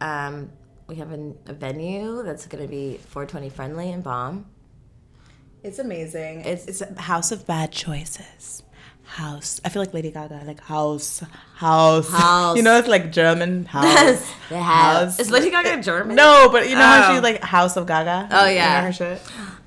[0.00, 0.50] Um,
[0.86, 4.46] we have an, a venue that's going to be 420 friendly and bomb.
[5.62, 6.40] It's amazing.
[6.40, 8.62] It's- It's, a house of bad choices.
[9.06, 9.60] House.
[9.64, 10.42] I feel like Lady Gaga.
[10.46, 11.22] Like house,
[11.56, 12.10] house.
[12.10, 12.56] House.
[12.56, 14.26] You know, it's like German house.
[14.48, 15.18] The house.
[15.20, 16.16] Is Lady Gaga German?
[16.16, 17.14] No, but you know how Oh.
[17.14, 18.28] she's like Haus of Gaga.
[18.30, 18.76] Oh, yeah.
[18.76, 19.22] You know her shit.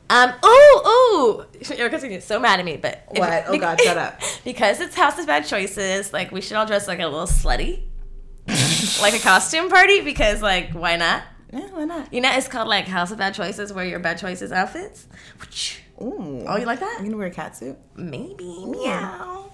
[0.10, 0.34] Um.
[0.42, 0.82] Oh.
[0.86, 1.46] Oh.
[1.78, 3.44] You're gonna get so mad at me, but What?
[3.48, 4.20] Oh, God, shut up.
[4.44, 6.12] Because it's House of Bad Choices.
[6.14, 7.84] Like we should all dress like a little slutty,
[9.02, 10.02] like a costume party.
[10.02, 11.24] Because like, why not?
[11.52, 12.14] Yeah, why not?
[12.14, 13.72] You know, it's called like House of Bad Choices.
[13.72, 15.08] where your Bad Choices outfits.
[16.02, 16.44] Ooh.
[16.48, 16.98] Oh, you like that?
[17.00, 17.78] You gonna wear a cat suit?
[17.96, 19.52] Maybe meow.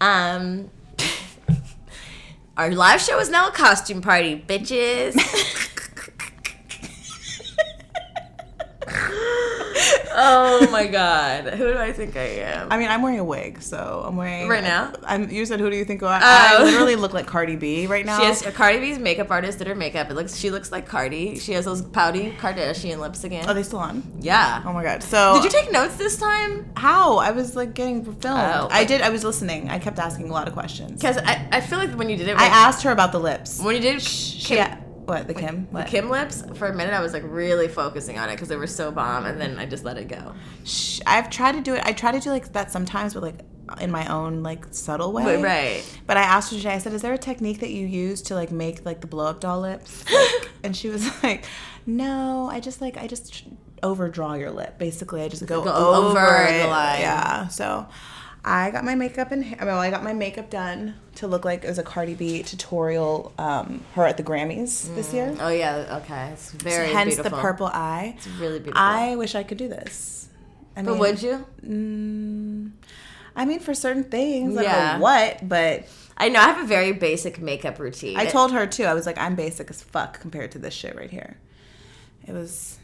[0.00, 0.70] Um.
[2.56, 5.14] Our live show is now a costume party, bitches.
[10.14, 12.70] oh my god, who do I think I am?
[12.72, 14.92] I mean, I'm wearing a wig, so I'm wearing Right now?
[15.04, 15.30] I'm.
[15.30, 16.64] You said, "Who do you think?" I, I Oh.
[16.64, 18.18] literally look like Cardi B right now.
[18.18, 20.10] She has Cardi B's makeup artist did her makeup.
[20.10, 21.38] It looks she looks like Cardi.
[21.38, 23.48] She has those pouty Kardashian lips again.
[23.48, 24.02] Are they still on?
[24.20, 24.62] yeah.
[24.64, 25.02] Oh my god!
[25.02, 26.70] So Did you take notes this time?
[26.76, 27.18] how?
[27.18, 28.24] I was like getting filmed.
[28.40, 28.68] Oh.
[28.70, 29.00] I did.
[29.02, 29.68] I was listening.
[29.70, 31.00] I kept asking a lot of questions.
[31.00, 33.60] Because I, I feel like when you did it, I asked her about the lips.
[33.60, 34.66] when you did She, Kim,
[35.08, 35.66] what the Kim?
[35.72, 38.56] the Kim lips for a minute, I was like really focusing on it because they
[38.56, 40.34] were so bomb, and then I just let it go.
[40.64, 41.82] Sh- I've tried to do it.
[41.84, 43.40] I try to do like that sometimes, but like
[43.80, 45.24] in my own like subtle way.
[45.24, 46.00] But, right.
[46.06, 46.74] But I asked her today.
[46.74, 49.26] I said, "Is there a technique that you use to like make like the blow
[49.26, 51.44] up doll lips?" Like, and she was like,
[51.86, 53.44] "No, I just like I just
[53.82, 54.78] overdraw your lip.
[54.78, 56.62] Basically, I just go, Go over, over it.
[56.62, 57.00] the line.
[57.00, 57.46] Yeah.
[57.48, 57.86] So
[58.44, 61.64] I got my makeup and hair- well, I got my makeup done to look like
[61.64, 63.32] it was a Cardi B tutorial.
[63.38, 65.36] Um, her at the Grammys this year.
[65.40, 66.00] Oh yeah.
[66.02, 66.30] Okay.
[66.32, 67.36] It's very Hence beautiful.
[67.36, 68.14] the purple eye.
[68.16, 68.80] It's really beautiful.
[68.80, 70.28] I wish I could do this.
[70.76, 71.44] I but mean, would you?
[71.66, 72.70] Mm,
[73.34, 74.98] I mean, for certain things, I don't Yeah.
[74.98, 78.16] what, but I know I have a very basic makeup routine.
[78.16, 78.84] I told her too.
[78.84, 81.36] I was like, I'm basic as fuck compared to this shit right here.
[82.26, 82.78] It was,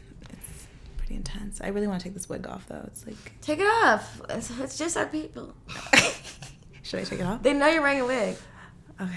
[1.05, 1.61] pretty intense.
[1.61, 2.83] I really want to take this wig off though.
[2.87, 4.21] It's like, take it off.
[4.29, 5.53] It's, it's just our people.
[6.83, 7.43] should I take it off?
[7.43, 8.35] They know you're wearing a wig.
[8.99, 9.11] Okay.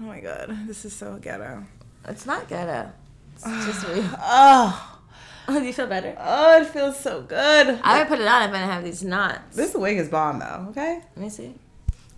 [0.00, 1.64] Oh my god, this is so ghetto.
[2.06, 2.92] It's not ghetto.
[3.34, 4.08] It's just real.
[4.20, 4.92] Oh,
[5.48, 6.16] Oh, do you feel better?
[6.20, 7.80] oh, it feels so good.
[7.82, 9.56] I would put it on if I didn't have these knots.
[9.56, 10.66] this wig is bomb though.
[10.70, 11.00] Okay.
[11.16, 11.54] Let me see.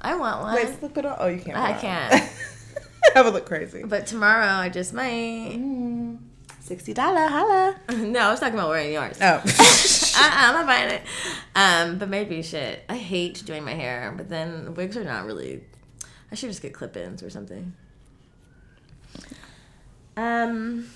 [0.01, 0.55] I want one.
[0.55, 1.16] Wait, look it on.
[1.18, 1.57] Oh, you can't.
[1.57, 2.11] I put it on.
[2.11, 2.33] can't.
[3.16, 3.83] I would look crazy.
[3.85, 5.53] But tomorrow I just might.
[5.57, 5.97] Mm.
[6.68, 7.76] Sixty dollar, holla.
[7.96, 9.16] No, I was talking about wearing yours.
[9.22, 9.42] Oh.
[10.20, 11.02] Uh-uh, I'm not buying it.
[11.57, 12.85] Um, but maybe shit.
[12.90, 15.62] I hate doing my hair, but then wigs are not really.
[16.31, 17.72] I should just get clip-ins or something.
[20.14, 20.90] Um.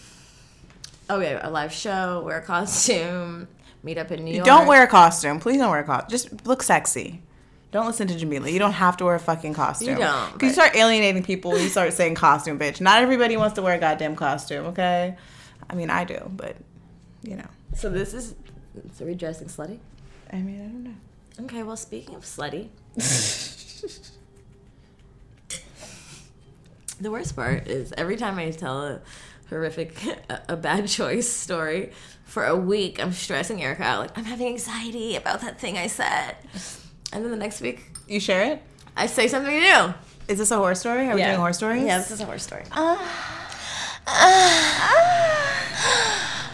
[1.08, 3.48] Okay, a live show, wear a costume,
[3.82, 4.44] meet up in New York.
[4.44, 5.40] Don't wear a costume.
[5.40, 6.11] Please don't wear a costume.
[6.11, 7.22] Just look sexy.
[7.70, 8.50] Don't listen to Jamila.
[8.50, 9.88] You don't have to wear a fucking costume.
[9.88, 12.82] You don't, Because you start alienating people when you start saying costume, bitch.
[12.82, 15.16] Not everybody wants to wear a goddamn costume, okay?
[15.72, 16.56] I mean, I do, but,
[17.22, 17.48] you know.
[17.74, 18.35] So this is.
[18.94, 19.78] So we dressing slutty?
[20.30, 20.94] I mean, I don't know.
[21.46, 22.68] Okay, well, speaking of slutty,
[27.00, 29.00] the worst part is every time I tell a
[29.48, 29.98] horrific,
[30.48, 31.92] a, bad choice story
[32.24, 34.00] for a week, I'm stressing Erica out.
[34.00, 36.37] Like, I'm having anxiety about that thing I said.
[37.12, 38.62] And then the next week, You share it?
[38.96, 39.94] I say something new.
[40.28, 41.08] Is this a horror story?
[41.08, 41.85] Are we doing horror stories?
[41.85, 42.64] Yeah, this is a horror story.
[42.72, 43.41] Ah.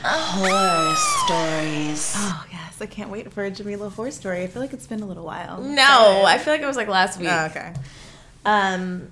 [0.04, 2.14] Horror stories.
[2.16, 2.80] Oh, yes.
[2.80, 4.42] I can't wait for a Jamila horror story.
[4.42, 5.60] I feel like it's been a little while.
[5.60, 7.28] no, I feel like it was like last week.
[7.30, 7.72] Oh, okay.
[8.44, 9.10] Um,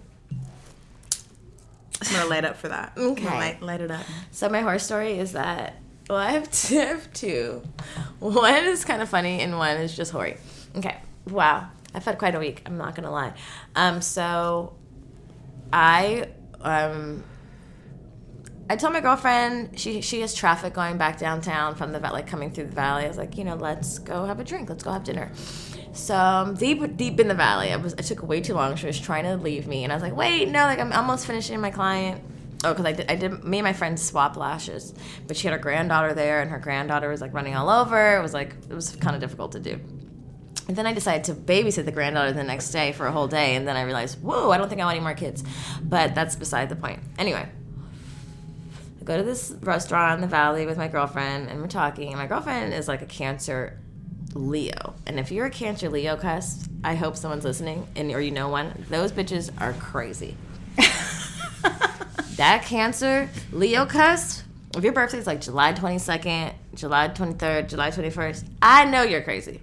[2.01, 2.93] I'm going to light up for that.
[2.97, 3.25] Okay.
[3.25, 4.05] Light, light it up.
[4.31, 7.63] So my horror story is that well, I have two, I have two.
[8.21, 10.37] One is kind of funny, and one is just hoary.
[10.77, 10.97] Okay.
[11.29, 12.63] Wow, I've had quite a week.
[12.67, 13.33] I'm not gonna lie.
[13.75, 14.75] Um, so
[15.73, 16.29] I
[16.61, 17.25] um.
[18.69, 22.51] I told my girlfriend she she has traffic going back downtown from the like coming
[22.51, 23.05] through the valley.
[23.05, 24.69] I was like, you know, let's go have a drink.
[24.69, 25.31] Let's go have dinner.
[25.93, 28.75] So um, deep deep in the valley, I was I took way too long.
[28.75, 31.27] She was trying to leave me, and I was like, wait, no, like I'm almost
[31.27, 32.23] finishing my client.
[32.65, 33.45] Oh, because I did, I did.
[33.45, 34.95] Me and my friend swap lashes,
[35.29, 38.17] but she had her granddaughter there, and her granddaughter was like running all over.
[38.17, 39.81] It was like it was kind of difficult to do.
[40.69, 43.55] And then I decided to babysit the granddaughter the next day for a whole day,
[43.55, 45.45] and then I realized, whoa, I don't think I want any more kids.
[45.81, 46.99] But that's beside the point.
[47.19, 47.49] Anyway,
[49.07, 52.09] go to this restaurant in the valley with my girlfriend, and we're talking.
[52.09, 53.79] And my girlfriend is like a Cancer
[54.35, 58.33] Leo, and if you're a Cancer Leo, cuss, I hope someone's listening, and or you
[58.33, 58.85] know one.
[58.91, 60.37] Those bitches are crazy.
[62.37, 64.43] that Cancer Leo cuss.
[64.77, 69.63] If your birthday is like July 22nd, July 23rd, July 21st, I know you're crazy.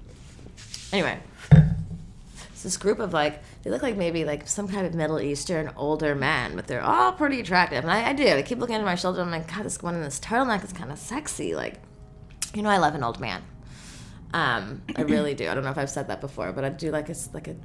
[0.92, 1.20] Anyway,
[1.52, 5.72] it's this group of like they look like maybe like some kind of Middle Eastern
[5.78, 7.84] older man, but they're all pretty attractive.
[7.84, 8.28] And I, I do.
[8.28, 9.22] I keep looking over my shoulder.
[9.22, 11.56] And I'm like, God, this one in this turtleneck is kind of sexy.
[11.56, 11.76] Like,
[12.54, 13.42] you know, I love an old man.
[14.34, 15.48] Um, I really do.
[15.48, 17.56] I don't know if I've said that before, but I do like a like a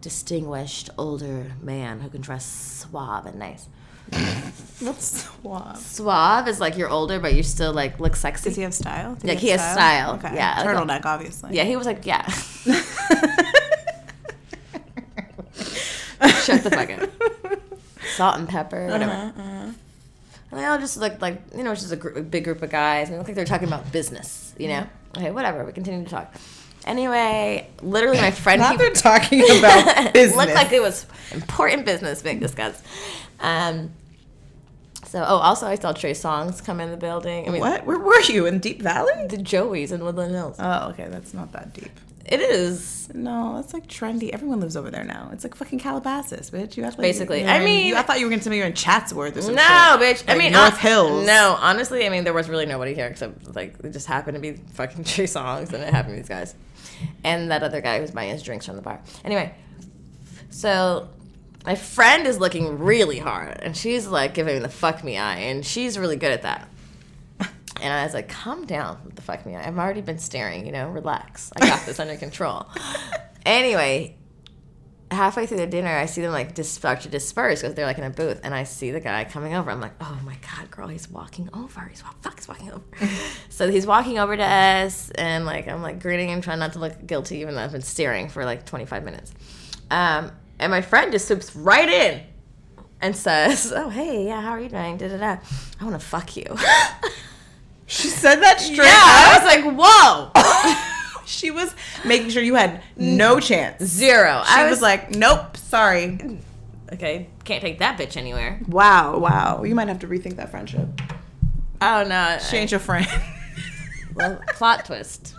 [0.00, 3.68] distinguished older man who can dress suave and nice.
[4.80, 5.76] What's swab?
[5.76, 8.50] Suave is like you're older, but you still like look sexy.
[8.50, 9.14] Does he have style?
[9.14, 10.14] Does Like, he has style.
[10.14, 10.34] Okay.
[10.34, 11.54] Yeah, like Turtleneck, obviously.
[11.56, 12.26] Yeah, he was like, yeah.
[15.54, 17.60] Shut the fuck up.
[18.16, 19.12] Salt and pepper, uh-huh, whatever.
[19.12, 19.70] Uh-huh.
[20.50, 22.62] And they all just look like, you know, it's just a, gr- a big group
[22.62, 23.08] of guys.
[23.08, 24.80] And they look like they're talking about business, you know?
[24.80, 25.18] Mm-hmm.
[25.18, 25.64] Okay, whatever.
[25.64, 26.34] We continue to talk.
[26.84, 28.60] Anyway, literally, my friend.
[28.60, 30.36] Not he- they're talking about business.
[30.36, 32.84] looked like it was important business being discussed.
[33.40, 33.90] Um,
[35.04, 37.48] So, oh, also I saw Trey Songz come in the building.
[37.48, 37.86] I mean, What?
[37.86, 38.46] Where were you?
[38.46, 39.26] In Deep Valley?
[39.28, 40.56] the Joeys in Woodland Hills.
[40.58, 41.06] Oh, okay.
[41.08, 41.90] That's not that deep.
[42.26, 43.10] It is.
[43.12, 44.30] No, that's like trendy.
[44.30, 45.28] Everyone lives over there now.
[45.32, 46.76] It's like fucking Calabasas, bitch.
[46.76, 47.40] You act like Basically.
[47.42, 49.42] you're I mean- you- I thought you were gonna tell me you're in Chatsworth or
[49.42, 49.56] something.
[49.56, 50.24] No, bitch.
[50.26, 51.26] I mean, North hon- Hills.
[51.26, 54.40] No, honestly, I mean, there was really nobody here except like it just happened to
[54.40, 56.54] be fucking Trey Songz, and it happened to these guys,
[57.24, 59.00] and that other guy who's buying us drinks from the bar.
[59.22, 59.54] Anyway,
[60.50, 61.08] so
[61.66, 65.36] my friend is looking really hard, and she's like giving me the fuck me eye,
[65.40, 66.68] and she's really good at that.
[67.84, 69.54] And I was like, calm down with the fuck me.
[69.54, 71.52] I've already been staring, you know, relax.
[71.54, 72.66] I got this under control.
[73.46, 74.16] Anyway,
[75.10, 77.98] halfway through the dinner, I see them like dis- start to disperse because they're like
[77.98, 79.70] in a booth, and I see the guy coming over.
[79.70, 81.82] I'm like, oh my god, girl, he's walking over.
[81.82, 82.82] He's wa- fuck, he's walking over.
[83.50, 86.78] so he's walking over to us, and like I'm like grinning and trying not to
[86.78, 89.34] look guilty, even though I've been staring for like 25 minutes.
[89.90, 92.22] Um, and my friend just swoops right in
[93.02, 94.96] and says, "Oh hey, yeah, how are you doing?
[94.96, 95.36] Da da da.
[95.80, 96.46] I want to fuck you."
[97.94, 102.82] She said that straight yeah, I was like, whoa, She was making sure you had
[102.96, 103.80] no chance.
[103.80, 104.42] She zero.
[104.44, 106.40] I was, like, nope, sorry.
[106.92, 108.60] okay, can't take that bitch anywhere.
[108.68, 109.62] Wow, wow.
[109.62, 110.88] You might have to rethink that friendship.
[111.80, 113.06] Oh no, She ain't your friend.
[114.14, 115.34] well, plot twist.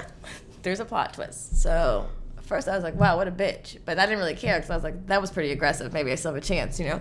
[0.62, 1.60] There's a plot twist.
[1.60, 2.08] So
[2.50, 3.78] first I was like, wow, what a bitch.
[3.84, 5.92] But I didn't really care because I was like, that was pretty aggressive.
[5.92, 7.00] Maybe I still have a chance, you know?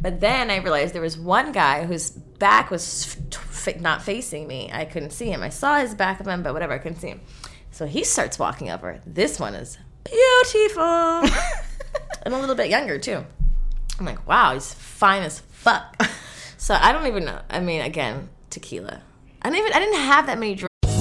[0.00, 4.70] But then I realized there was one guy whose back was f- not facing me.
[4.72, 5.42] I couldn't see him.
[5.42, 7.20] I saw his back of him, but whatever, I couldn't see him.
[7.70, 9.00] So he starts walking over.
[9.06, 10.82] This one is beautiful
[12.22, 13.22] and a little bit younger too.
[13.98, 16.02] I'm like, wow, he's fine as fuck.
[16.60, 17.40] So I don't even know.
[17.48, 19.00] I mean, again, tequila.
[19.40, 19.72] I didn't even.
[19.74, 20.67] I didn't have that many drinks.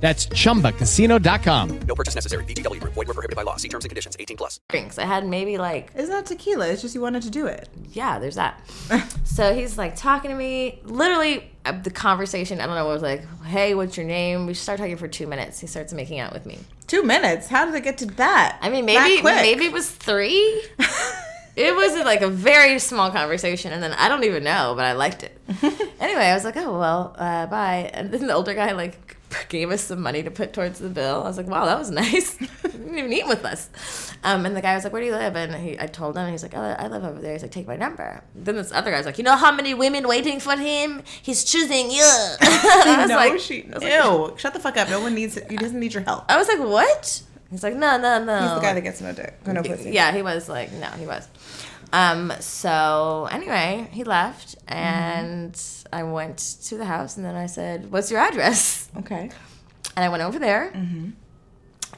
[0.00, 1.80] That's chumbacasino.com.
[1.80, 2.44] No purchase necessary.
[2.44, 2.94] VGW Group.
[2.94, 3.56] Void were prohibited by law.
[3.56, 4.16] See terms and conditions.
[4.18, 4.58] 18 plus.
[4.68, 4.98] Drinks.
[4.98, 6.68] I had maybe like It's not tequila.
[6.68, 7.68] It's just you wanted to do it.
[7.92, 8.60] yeah, there's that.
[9.24, 10.80] so he's like talking to me.
[10.84, 12.60] Literally, uh, the conversation.
[12.60, 12.86] I don't know.
[12.86, 14.46] what was like, hey, what's your name?
[14.46, 15.60] We start talking for two minutes.
[15.60, 16.58] He starts making out with me.
[16.86, 17.48] Two minutes.
[17.48, 18.58] How did it get to that?
[18.62, 20.64] I mean, maybe maybe it was three.
[21.56, 24.92] it was like a very small conversation, and then I don't even know, but I
[24.92, 25.38] liked it.
[26.00, 27.90] anyway, I was like, oh well, uh, bye.
[27.92, 31.22] And then the older guy like gave us some money to put towards the bill.
[31.22, 32.36] I was like, wow, that was nice.
[32.36, 33.68] didn't even eat with us.
[34.22, 35.36] Um, and the guy was like, where do you live?
[35.36, 37.32] And he, I told him, and he's like, oh, I live over there.
[37.32, 38.22] He's like, take my number.
[38.34, 41.02] Then this other guy's like, you know how many women waiting for him?
[41.22, 42.02] He's choosing you.
[42.40, 43.64] I was no, like, she.
[43.64, 44.38] I was like, Ew.
[44.38, 44.90] Shut the fuck up.
[44.90, 45.36] No one needs.
[45.36, 45.50] It.
[45.50, 46.24] He doesn't need your help.
[46.28, 47.22] I was like, what?
[47.50, 48.40] He's like, no, no, no.
[48.40, 49.34] He's the guy that gets no dick.
[49.46, 49.90] No pussy.
[49.90, 51.26] Yeah, he was like, no, he was.
[51.92, 55.60] Um, so anyway, he left and
[55.92, 58.88] I went to the house and then I said, What's your address?
[58.98, 59.30] Okay.
[59.96, 60.72] And I went over there.
[60.74, 61.10] Mm-hmm.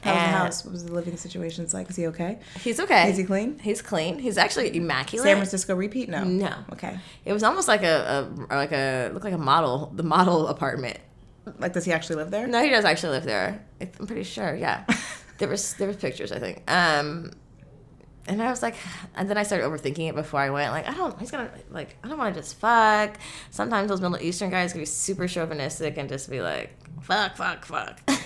[0.03, 0.65] How's the house?
[0.65, 1.89] What was the living situations like?
[1.89, 2.39] Is he okay?
[2.59, 3.09] He's okay.
[3.09, 3.57] Is he clean?
[3.59, 4.19] He's clean.
[4.19, 5.25] He's actually immaculate.
[5.25, 6.09] San Francisco repeat?
[6.09, 6.23] No.
[6.23, 6.53] No.
[6.73, 6.99] Okay.
[7.23, 10.97] It was almost like a, a like a looked like a model, the model apartment.
[11.59, 12.47] Like, does he actually live there?
[12.47, 13.63] No, he does actually live there.
[13.81, 14.55] I'm pretty sure.
[14.55, 14.83] Yeah,
[15.37, 16.31] there was there was pictures.
[16.31, 16.69] I think.
[16.69, 17.31] Um,
[18.27, 18.75] and I was like,
[19.15, 20.71] and then I started overthinking it before I went.
[20.71, 21.17] Like, I don't.
[21.19, 21.95] He's gonna like.
[22.03, 23.17] I don't want to just fuck.
[23.51, 27.65] Sometimes those Middle Eastern guys can be super chauvinistic and just be like, fuck, fuck,
[27.65, 27.99] fuck.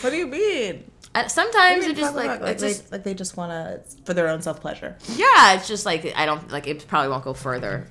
[0.00, 0.84] What do you mean?
[1.26, 2.56] Sometimes you just like, fuck, fuck?
[2.58, 4.96] they, like they just want to for their own self pleasure.
[5.16, 5.54] yeah.
[5.54, 6.68] It's just like I don't like.
[6.68, 7.88] It probably won't go further.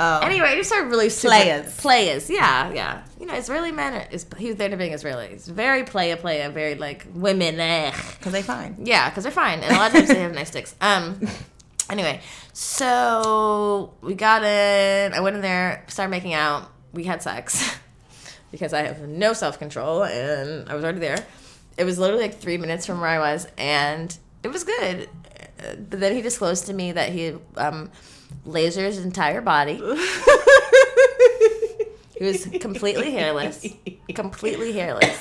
[0.00, 0.20] Oh.
[0.20, 1.76] Anyway, he started really super, Players.
[1.76, 3.02] Players, yeah, yeah.
[3.18, 4.06] You know, Israeli men are.
[4.12, 5.28] Is, he was there to being Israeli.
[5.28, 7.58] He's very player player, very like women.
[7.58, 7.92] Eh.
[8.18, 8.76] Because they fine.
[8.84, 10.74] Yeah, because they're fine, and a lot of times they have nice dicks.
[10.80, 11.20] Um.
[11.90, 12.20] Anyway,
[12.52, 15.14] so we got in.
[15.14, 16.70] I went in there, started making out.
[16.92, 17.78] We had sex
[18.50, 21.24] because I have no self control, and I was already there.
[21.78, 25.08] It was literally like three minutes from where I was, and it was good.
[25.60, 27.90] Uh, But then he disclosed to me that he um,
[28.48, 29.80] lasered his entire body.
[32.18, 33.64] He was completely hairless.
[34.12, 35.20] Completely hairless.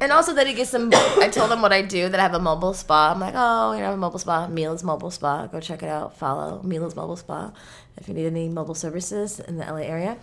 [0.00, 0.90] and also that he gets some.
[0.94, 2.08] I told him what I do.
[2.08, 3.12] That I have a mobile spa.
[3.12, 4.46] I'm like, oh, you know, I have a mobile spa.
[4.46, 5.46] Mila's Mobile Spa.
[5.48, 6.16] Go check it out.
[6.16, 7.52] Follow Mila's Mobile Spa
[7.98, 10.16] if you need any mobile services in the LA area.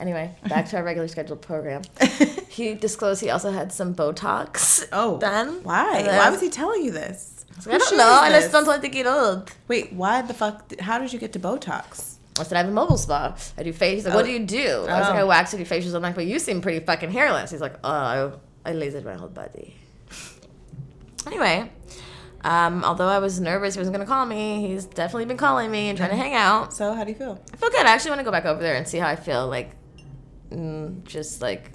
[0.00, 1.82] Anyway, back to our regular scheduled program.
[2.48, 4.86] he disclosed he also had some Botox.
[4.92, 5.62] Oh, done.
[5.62, 6.02] Why?
[6.02, 7.33] Why was he telling you this?
[7.66, 8.04] I don't know.
[8.22, 9.50] I just don't like to get old.
[9.68, 10.68] Wait, why the fuck?
[10.68, 12.16] did- How did you get to Botox?
[12.38, 13.36] I said, I have a mobile spa.
[13.56, 13.98] I do face.
[13.98, 14.66] He's like, what do you do?
[14.88, 15.18] I was like, Oh.
[15.18, 15.94] I wax, I do facials.
[15.94, 17.52] I'm like, but you seem pretty fucking hairless.
[17.52, 18.32] He's like, oh, I,
[18.64, 19.76] I lasered my whole body.
[21.26, 21.70] Anyway,
[22.42, 25.70] um, although I was nervous he wasn't going to call me, he's definitely been calling
[25.70, 26.74] me and trying to hang out.
[26.74, 27.40] So, how do you feel?
[27.52, 27.86] I feel good.
[27.86, 29.70] I actually want to go back over there and see how I feel, like,
[30.50, 31.70] mm, just like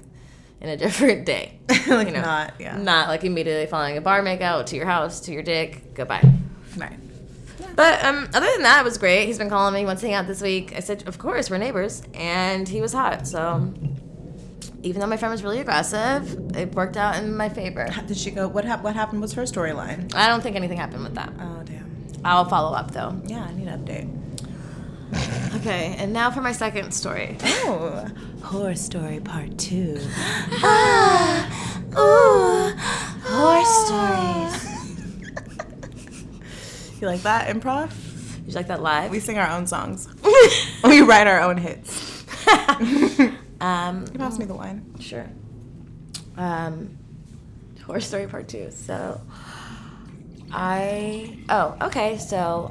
[0.62, 1.60] in a different day.
[1.88, 2.78] like not, yeah.
[2.78, 6.24] Not like immediately following a bar makeout to your house, to your dick, goodbye.
[6.78, 6.98] Right.
[7.76, 9.26] But um, other than that, it was great.
[9.26, 10.74] He's been calling me, wants to hang out this week.
[10.76, 12.02] I said, of course, we're neighbors.
[12.14, 13.26] And he was hot.
[13.28, 13.74] So
[14.84, 17.88] even though my friend was really aggressive, it worked out in my favor.
[18.08, 18.48] Did she go?
[18.48, 19.22] What hap- What happened?
[19.22, 20.14] was her storyline?
[20.14, 21.32] I don't think anything happened with that.
[21.40, 21.90] Oh damn.
[22.26, 23.22] I'll follow up though.
[23.26, 24.29] Yeah, I need an update.
[25.56, 27.36] Okay, and now for my second story.
[27.44, 28.08] Oh,
[28.44, 29.98] horror story part two.
[30.64, 31.46] ah,
[31.98, 32.74] Ooh,
[33.24, 34.66] horror stories.
[37.02, 37.94] You like that improv?
[38.46, 39.10] You like that live?
[39.10, 40.10] We sing our own songs.
[40.84, 42.26] we write our own hits.
[43.62, 44.84] um, You pass me the wine.
[45.00, 45.26] Sure.
[46.36, 46.98] Um,
[47.86, 48.70] horror story part two.
[48.72, 49.22] So,
[50.52, 52.18] I oh okay.
[52.18, 52.70] So,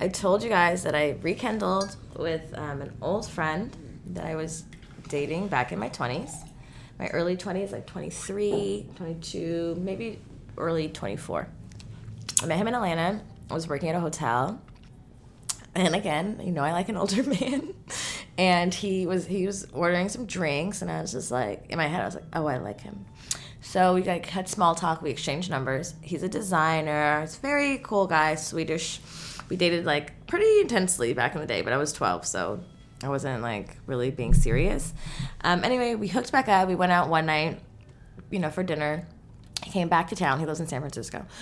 [0.00, 3.76] I told you guys that I rekindled with um, an old friend
[4.06, 4.64] that I was
[5.08, 6.34] dating back in my twenties,
[6.98, 10.18] my early twenties, like 23, 22, maybe
[10.56, 11.48] early twenty four.
[12.42, 13.20] I met him in Atlanta.
[13.50, 14.60] I was working at a hotel
[15.74, 17.74] and again, you know, I like an older man.
[18.36, 21.86] And he was he was ordering some drinks, and I was just like, in my
[21.86, 23.04] head, I was like, oh, I like him.
[23.60, 25.02] So we like had small talk.
[25.02, 25.94] We exchanged numbers.
[26.00, 27.20] He's a designer.
[27.20, 29.00] He's a very cool guy, Swedish.
[29.50, 32.60] We dated like pretty intensely back in the day, but I was 12, so
[33.02, 34.94] I wasn't like really being serious.
[35.42, 36.68] Um, anyway, we hooked back up.
[36.68, 37.60] We went out one night,
[38.30, 39.06] you know, for dinner.
[39.64, 40.38] He came back to town.
[40.40, 41.26] He lives in San Francisco.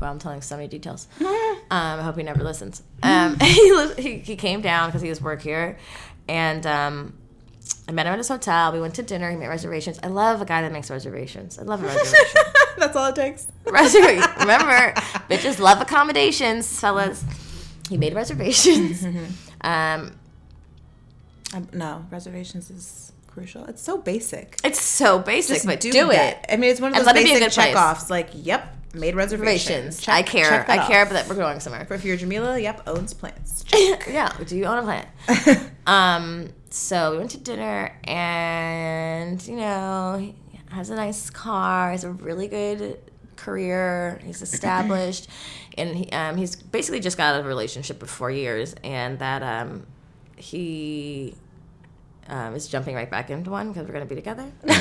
[0.00, 1.06] Well, I'm telling so many details.
[1.70, 2.82] Um, I hope he never listens.
[3.02, 5.78] Um, he, he he came down because he has work here,
[6.28, 7.14] and um,
[7.88, 8.72] I met him at his hotel.
[8.72, 9.30] We went to dinner.
[9.30, 9.98] He made reservations.
[10.02, 11.58] I love a guy that makes reservations.
[11.58, 12.40] I love a reservation.
[12.78, 13.46] That's all it takes.
[13.64, 14.28] Reservation.
[14.40, 14.92] Remember,
[15.30, 17.22] bitches love accommodations, fellas.
[17.88, 19.04] He made reservations.
[19.60, 20.12] um,
[21.54, 23.64] Um, no, reservations is crucial.
[23.66, 24.58] It's so basic.
[24.64, 26.44] it's so basic, Just but do, do, it.
[26.50, 28.10] I mean, it's one of those let it be a basic good place.
[28.10, 30.00] Like, yep, made reservations.
[30.00, 30.64] Check- I care.
[30.68, 31.10] I care off.
[31.10, 31.86] that we're going somewhere.
[31.88, 33.64] But if you're Jamila, yep, owns plants.
[33.72, 34.32] yeah.
[34.44, 35.70] Do you own a plant?
[35.86, 36.48] um.
[36.74, 40.34] So we went to dinner, and you know, he
[40.70, 41.90] has a nice car.
[41.90, 42.98] He has a really good
[43.36, 44.20] career.
[44.24, 45.28] He's established,
[45.78, 49.20] and he, um, he's basically just got out of a relationship for four years, and
[49.20, 49.86] that um,
[50.34, 51.36] he
[52.26, 54.50] um, is jumping right back into one because we're gonna be together.
[54.66, 54.74] No,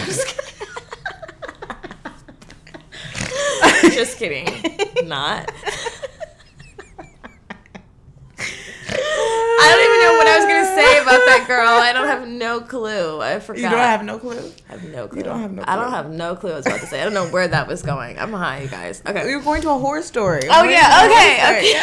[3.62, 4.48] I'm just kidding.
[4.48, 5.08] just kidding.
[5.08, 5.52] Not.
[9.60, 11.68] I don't even know what I was gonna say about that girl.
[11.68, 13.22] I don't have no clue.
[13.22, 13.62] I forgot.
[13.62, 14.52] You don't have no clue.
[14.70, 15.18] I have no clue.
[15.18, 16.52] You don't have no I don't have no clue.
[16.52, 17.02] I was about to say.
[17.02, 18.20] I don't know where that was going.
[18.20, 19.02] I'm high, you guys.
[19.06, 19.26] Okay.
[19.26, 20.42] We were going to a horror story.
[20.50, 21.08] Oh We're yeah.
[21.08, 21.58] going to a Okay.
[21.58, 21.74] Okay.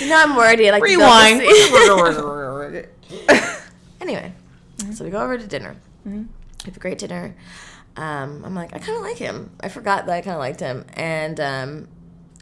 [0.00, 0.68] you know I'm wordy.
[0.68, 1.40] I like Rewind.
[4.00, 4.32] anyway,
[4.92, 5.76] so we go over to dinner.
[6.06, 6.18] Mm-hmm.
[6.18, 6.24] We
[6.64, 7.34] have a great dinner.
[7.96, 9.50] Um, I'm like, I kind of like him.
[9.60, 10.84] I forgot that I kind of liked him.
[10.94, 11.88] And um,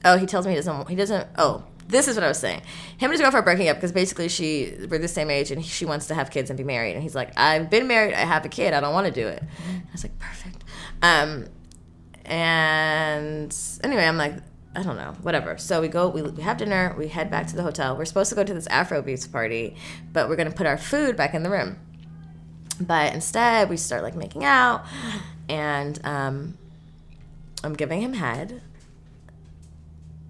[0.05, 0.89] oh, he tells me he doesn't.
[0.89, 1.29] He doesn't.
[1.39, 2.61] Oh, this is what I was saying.
[2.99, 5.65] Him and his girlfriend are breaking up because basically she we're the same age and
[5.65, 6.95] she wants to have kids and be married.
[6.95, 8.15] And he's like, I've been married.
[8.15, 8.75] I have a kid.
[8.75, 9.43] I don't want to do it.
[9.43, 10.65] I was like, perfect.
[11.03, 11.47] Um,
[12.25, 14.35] and anyway, I'm like,
[14.75, 15.57] I don't know, whatever.
[15.57, 17.97] So we go, we, we have dinner, we head back to the hotel.
[17.97, 19.75] We're supposed to go to this Afro Beats party,
[20.13, 21.79] but we're gonna put our food back in the room.
[22.79, 24.85] But instead, we start like making out,
[25.49, 26.59] and um,
[27.65, 28.61] I'm giving him head,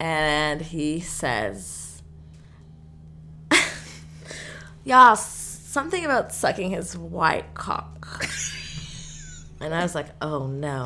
[0.01, 2.03] and he says,
[4.85, 8.27] "Yeah, something about sucking his white cock."
[9.59, 10.85] And I was like, "Oh no."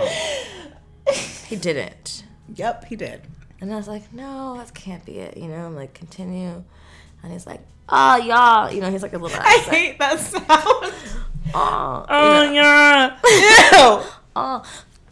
[1.49, 2.23] He didn't.
[2.55, 3.23] Yep, he did.
[3.61, 5.37] And I was like, no, that can't be it.
[5.37, 6.63] You know, I'm like, continue.
[7.23, 8.73] And he's like, oh, y'all.
[8.73, 10.95] You know, he's like a little I hate that sound.
[11.53, 13.17] Oh, Oh yeah.
[13.25, 14.11] Ew.
[14.37, 14.63] oh,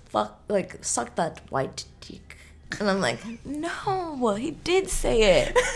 [0.05, 2.27] fuck, like, suck that white dick.
[2.78, 5.58] And I'm like, no, he did say it.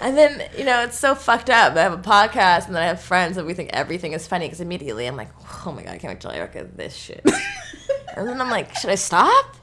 [0.00, 1.76] And then, you know, it's so fucked up.
[1.76, 4.46] I have a podcast and then I have friends and we think everything is funny
[4.46, 5.30] because immediately I'm like,
[5.66, 7.24] oh my God, I can't wait till I at this shit.
[8.16, 9.56] and then I'm like, should I stop?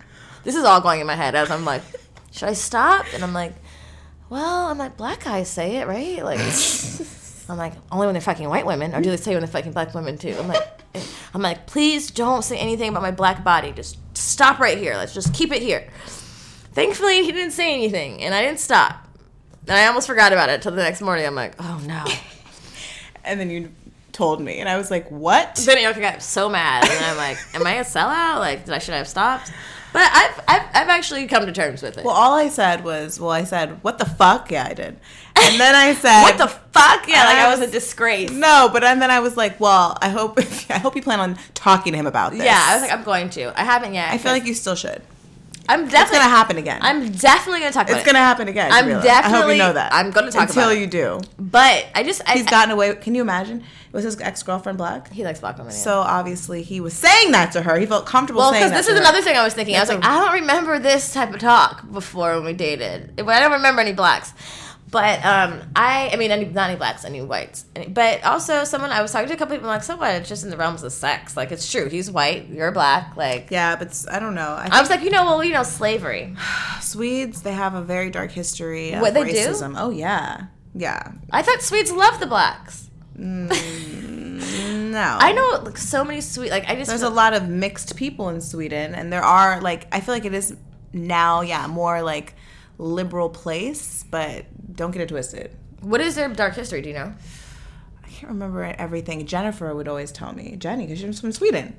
[0.43, 1.82] This is all going in my head as I'm like,
[2.32, 3.05] should I stop?
[3.13, 3.53] And I'm like,
[4.29, 6.23] well, I'm like, black guys say it, right?
[6.23, 6.39] Like,
[7.49, 9.73] I'm like, only when they're fucking white women, or do they say when they're fucking
[9.73, 10.36] black women too?
[10.39, 10.82] I'm like,
[11.34, 13.73] I'm like, please don't say anything about my black body.
[13.73, 14.95] Just stop right here.
[14.95, 15.88] Let's just keep it here.
[16.74, 19.07] Thankfully, he didn't say anything, and I didn't stop.
[19.67, 21.26] And I almost forgot about it till the next morning.
[21.26, 22.03] I'm like, oh no.
[23.24, 23.72] And then you
[24.13, 27.38] told me, and I was like, "What?" Then I got so mad, and I'm like,
[27.53, 28.39] am I a sellout?
[28.39, 29.51] Like, did I should I have stopped?
[29.93, 32.03] But I've, I've I've actually come to terms with it.
[32.03, 34.97] Well, all I said was, "Well, I said, what the fuck?" Yeah, I did.
[35.36, 37.07] And then I said, what the fuck?
[37.07, 38.32] Yeah, like I was a was- disgrace.
[38.32, 40.39] No, but and then I was like, "Well, I hope
[40.72, 43.03] I hope you plan on talking to him about this." Yeah, I was like, I'm
[43.03, 43.53] going to.
[43.59, 44.11] I haven't yet.
[44.11, 45.03] I feel like you still should.
[45.72, 46.80] I'm It's definitely gonna happen again.
[46.82, 48.11] I'm definitely gonna talk about it's it.
[48.11, 48.72] gonna happen again.
[48.72, 49.11] I'm definitely.
[49.38, 49.93] I hope you know that.
[49.93, 50.84] I'm gonna talk until about it.
[50.84, 51.28] Until you do.
[51.39, 52.93] But I just I, He's gotten away.
[52.95, 53.63] Can you imagine?
[53.93, 55.11] Was his ex girlfriend black?
[55.11, 55.74] he likes black women.
[55.74, 55.78] yeah.
[55.80, 57.78] So obviously he was saying that to her.
[57.78, 58.99] He felt comfortable Well, because this is her.
[58.99, 59.76] another thing I was thinking.
[59.76, 63.19] I was That's like, I don't remember this type of talk before when we dated.
[63.19, 64.34] I don't remember any blacks.
[64.91, 67.63] But um, I, I mean, any, not any blacks, any whites.
[67.77, 70.13] Any- But also, someone I was talking to a couple people like, so what?
[70.15, 71.37] It's just in the realms of sex.
[71.37, 71.87] Like, it's true.
[71.87, 72.49] He's white.
[72.49, 73.15] You're black.
[73.15, 74.49] Like, Yeah, but I don't know.
[74.49, 76.35] I, I was like, you know, well, you know, slavery.
[76.81, 79.31] Swedes, they have a very dark history of What, they do?
[79.31, 79.75] racism.
[79.77, 81.13] Oh yeah, yeah.
[81.31, 82.89] I thought Swedes love the blacks.
[84.91, 86.49] No, I know like, so many sweet.
[86.51, 89.87] Like, I just There's a lot of mixed people in Sweden, and there are like
[89.91, 90.53] I feel like it is
[90.91, 92.33] now, yeah, more like
[92.82, 95.51] liberal place, but don't get it twisted.
[95.82, 96.82] What is their dark history?
[96.82, 97.13] Do you know?
[98.03, 99.25] I can't remember everything.
[99.25, 101.75] Jennifer would always tell me, Jenny, because she's from Sweden.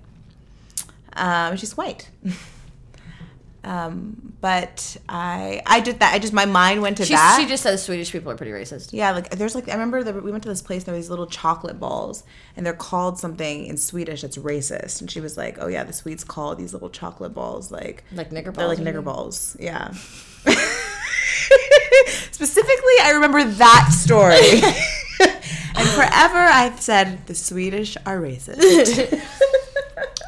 [1.14, 2.08] Um, she's white.
[3.64, 6.12] um, but I, I did that.
[6.14, 7.38] I just my mind went to She, that.
[7.40, 8.90] she just says Swedish people are pretty racist.
[8.92, 10.82] Yeah, like there's like I remember that we went to this place.
[10.82, 12.24] and There were these little chocolate balls,
[12.56, 15.00] and they're called something in Swedish that's racist.
[15.00, 18.30] And she was like, "Oh yeah, the Swedes call these little chocolate balls like Like
[18.30, 18.56] nigger balls.
[18.56, 19.92] they're like nigger balls." Yeah.
[22.32, 24.36] Specifically, I remember that story.
[25.76, 29.20] and forever, I've said the Swedish are racist.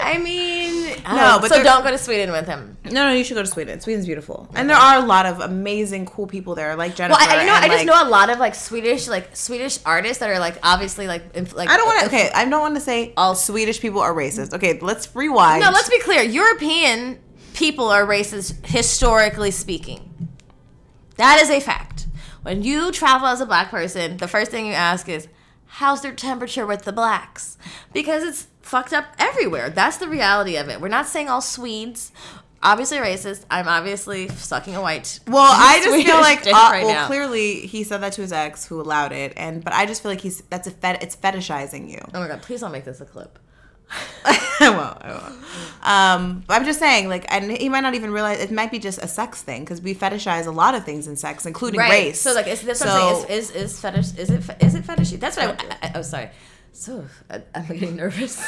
[0.00, 2.76] I mean, No, no, but but so don't go to Sweden with him.
[2.84, 3.80] no, no, you should go to Sweden.
[3.80, 7.18] Sweden's beautiful, and there are a lot of amazing, cool people there, like Jennifer.
[7.18, 9.34] Well, I, you know, and, I just like- know a lot of like Swedish, like
[9.34, 11.70] Swedish artists that are like obviously like inf- like.
[11.70, 12.04] I don't want to.
[12.04, 14.52] Uh, okay, I don't want to say all Swedish people are racist.
[14.52, 15.62] Okay, let's rewind.
[15.62, 16.22] No, let's be clear.
[16.22, 17.18] European
[17.54, 20.03] people are racist historically speaking.
[21.16, 22.06] That is a fact.
[22.42, 25.28] When you travel as a black person, the first thing you ask is,
[25.66, 27.56] "How's their temperature with the blacks?"
[27.92, 29.70] Because it's fucked up everywhere.
[29.70, 30.80] That's the reality of it.
[30.80, 32.12] We're not saying all Swedes.
[32.62, 33.44] Obviously racist.
[33.50, 35.20] I'm obviously sucking a white.
[35.26, 37.06] Well, I just Swedish feel like uh, right well, now.
[37.06, 40.10] clearly he said that to his ex, who allowed it, and but I just feel
[40.10, 42.00] like he's that's a fet- it's fetishizing you.
[42.14, 42.40] Oh my god!
[42.42, 43.38] Please don't make this a clip.
[44.24, 45.04] I won't.
[45.04, 45.34] I won't.
[45.82, 48.98] Um, I'm just saying, like, and he might not even realize it might be just
[49.02, 52.20] a sex thing because we fetishize a lot of things in sex, including race.
[52.20, 54.16] So like, is this So- what Is, is is fetish?
[54.16, 55.20] Is it is it fetishy?
[55.20, 55.92] That's what I, I, I.
[55.96, 56.30] Oh, sorry.
[56.72, 58.42] So I, I'm getting nervous.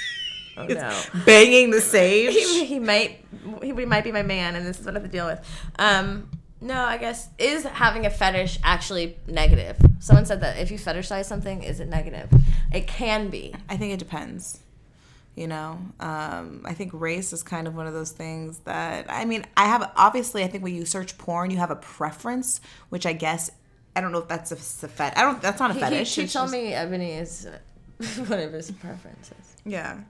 [0.56, 1.02] oh no.
[1.24, 2.34] banging the sage.
[2.34, 3.24] He, he might
[3.62, 5.40] he, he might be my man, and this is what I have to deal with.
[5.78, 6.28] Um,
[6.60, 9.76] no, I guess is having a fetish actually negative?
[10.00, 12.28] Someone said that if you fetishize something, is it negative?
[12.72, 13.54] It can be.
[13.68, 14.60] I think it depends.
[15.34, 19.24] You know, um, I think race is kind of one of those things that I
[19.24, 20.44] mean, I have obviously.
[20.44, 22.60] I think when you search porn, you have a preference,
[22.90, 23.50] which I guess
[23.96, 25.16] I don't know if that's a, a fet.
[25.16, 25.40] I don't.
[25.40, 26.14] That's not a He, fetish.
[26.14, 27.48] he, he told just- me Ebony is
[28.26, 29.56] whatever his preference is.
[29.64, 30.00] Yeah,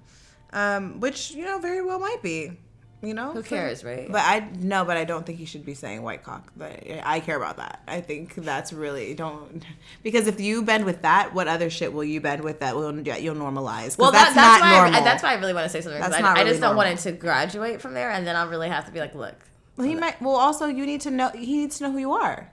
[0.53, 2.59] um, which you know very well might be.
[3.03, 4.07] You know, Who cares, right?
[4.11, 6.53] But I no, but I don't think you should be saying white cock.
[6.57, 7.83] But I care about that.
[7.89, 9.65] I think that's really don't
[10.05, 12.97] because if you bend with that, what other shit will you bend with that will
[12.97, 15.01] you'll normalize Well, that's, that, that's not why normal.
[15.01, 16.61] I, that's why I really want to say something That's I, not I really just
[16.61, 19.17] don't want it to graduate from there, and then I'll really have to be like,
[19.17, 19.35] look,
[19.77, 20.23] Well, he might.
[20.23, 21.31] Well, also you need to know.
[21.31, 22.53] He needs to know who you are.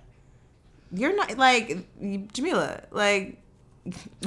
[0.92, 1.86] You're not like
[2.34, 2.86] Jamila.
[2.90, 3.40] Like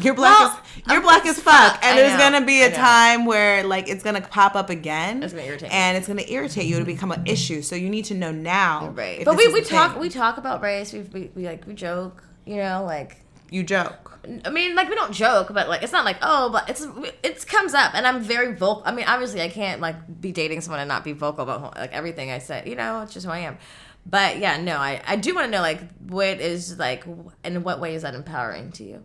[0.01, 0.39] you're black.
[0.39, 2.31] Well, as, you're I'm black as fuck, and I there's know.
[2.31, 5.23] gonna be a time where like it's gonna pop up again.
[5.23, 6.87] It's gonna irritate and it's gonna irritate you to mm-hmm.
[6.87, 7.63] become an issue.
[7.63, 8.89] So you need to know now.
[8.89, 9.25] right.
[9.25, 10.01] But we, we talk thing.
[10.01, 10.93] we talk about race.
[10.93, 13.19] We, we we like we joke, you know, like
[13.51, 14.19] You joke.
[14.45, 16.87] I mean, like we don't joke, but like it's not like oh, but it's
[17.23, 18.83] it comes up, and I'm very vocal.
[18.87, 21.93] I mean, obviously, I can't like be dating someone and not be vocal about like
[21.93, 22.63] everything I say.
[22.67, 23.59] You know, it's just who I am.
[24.05, 27.05] But yeah, no, I I do want to know like what is like
[27.45, 29.05] in what way is that empowering to you?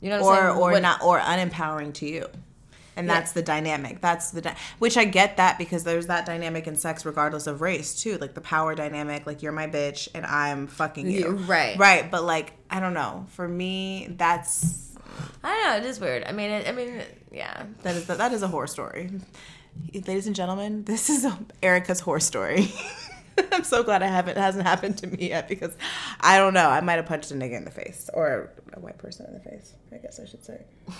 [0.00, 2.26] You know, or or What- not or unempowering to you.
[2.96, 3.14] and Yeah.
[3.14, 4.00] that's the dynamic.
[4.00, 7.60] That's the dy- which I get that because there's that dynamic in sex regardless of
[7.60, 9.26] race too, like the power dynamic.
[9.26, 11.38] Like you're my bitch and I'm fucking you.
[11.38, 11.78] Yeah, right.
[11.78, 12.10] Right.
[12.10, 13.26] But like I don't know.
[13.30, 14.88] For me, that's
[15.44, 15.76] I don't know.
[15.76, 16.24] It is weird.
[16.24, 17.64] I mean, it, I mean, yeah.
[17.82, 19.10] that is that is a horror story.
[19.94, 21.26] Ladies and gentlemen, this is
[21.62, 22.72] Erica's horror story.
[23.52, 25.76] I'm so glad I haven't it hasn't happened to me yet because
[26.20, 26.68] I don't know.
[26.68, 29.40] I might have punched a nigga in the face or a white person in the
[29.40, 29.74] face.
[29.92, 30.64] I guess I should say.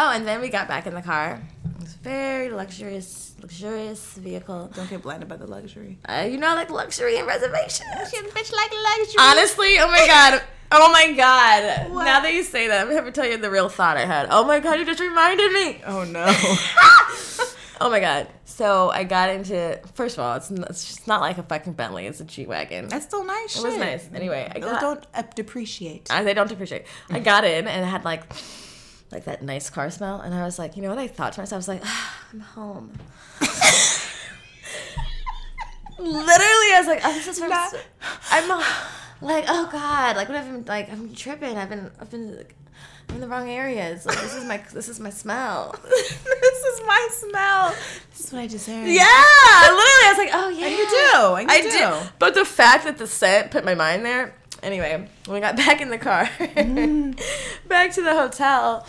[0.00, 1.42] Oh, and then we got back in the car.
[1.74, 4.70] It was a very luxurious, luxurious vehicle.
[4.72, 5.98] Don't get blinded by the luxury.
[6.08, 8.12] Uh, you know, I like luxury and reservations.
[8.12, 9.16] You bitch like luxury.
[9.18, 10.42] Honestly, oh my god.
[10.70, 11.90] Oh my god.
[11.90, 14.28] Now that you say that, I'm gonna tell you the real thought I had.
[14.30, 15.80] Oh my god, you just reminded me.
[15.84, 16.26] Oh no.
[17.80, 18.26] Oh my god.
[18.58, 19.78] So I got into.
[19.94, 22.08] First of all, it's, it's just not like a fucking Bentley.
[22.08, 22.88] It's a G wagon.
[22.88, 23.56] That's still nice.
[23.56, 24.08] It was nice.
[24.12, 26.10] Anyway, I got- don't uh, depreciate.
[26.10, 26.84] I, they don't depreciate.
[27.08, 28.24] I got in and it had like
[29.12, 30.98] like that nice car smell, and I was like, you know what?
[30.98, 32.92] I thought to myself, I was like, ah, I'm home.
[36.00, 37.50] Literally, I was like, oh, this is from.
[37.50, 37.76] Not-
[38.32, 38.48] I'm
[39.20, 41.56] like, oh god, like what I've been like, I'm tripping.
[41.56, 42.36] I've been, I've been.
[42.38, 42.56] Like,
[43.08, 44.04] I'm in the wrong areas.
[44.04, 45.74] Like this is my, this is my smell.
[45.84, 47.74] this is my smell.
[48.10, 48.86] This is what I deserve.
[48.88, 52.02] Yeah, literally, I was like, oh yeah, And you do, and you I do.
[52.04, 52.12] did.
[52.18, 54.34] But the fact that the scent put my mind there.
[54.62, 57.20] Anyway, when we got back in the car, Mm.
[57.68, 58.84] back to the hotel,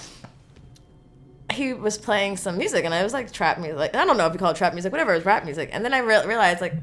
[1.53, 3.77] he was playing some music, and I was like trap music.
[3.77, 5.11] Like I don't know if you call it trap music, whatever.
[5.13, 6.73] It was rap music, and then I re- realized like.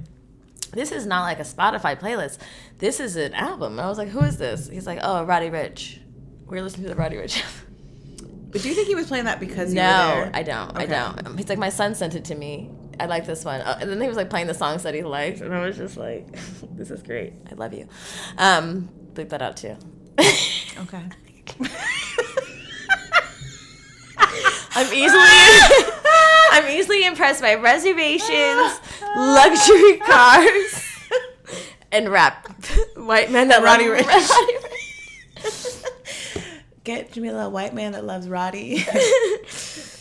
[0.73, 2.39] This is not like a Spotify playlist.
[2.79, 3.75] This is an album.
[3.79, 6.01] And I was like, "Who is this?" He's like, "Oh, Roddy Ricch."
[6.47, 7.43] We are listening to the Roddy Ricch.
[8.57, 10.31] But do you think he was playing that because you No, were there?
[10.33, 10.79] I don't.
[10.79, 11.27] I don't.
[11.27, 12.71] Um, He's like, my son sent it to me.
[12.99, 13.61] I like this one.
[13.61, 15.77] Uh, and then he was like playing the songs that he liked, and I was
[15.77, 16.27] just like,
[16.75, 17.35] this is great.
[17.51, 17.87] I love you.
[18.39, 19.77] Um, bleep that out too.
[20.19, 21.03] Okay.
[24.79, 25.21] I'm easily,
[26.53, 28.81] I'm easily impressed by reservations,
[29.17, 30.83] luxury cars,
[31.93, 32.49] and rap.
[32.97, 33.65] White men that Ricch.
[33.65, 33.85] Roddy
[35.45, 35.85] Ricch.
[36.87, 38.84] Get Jamila, a white man that loves Roddy.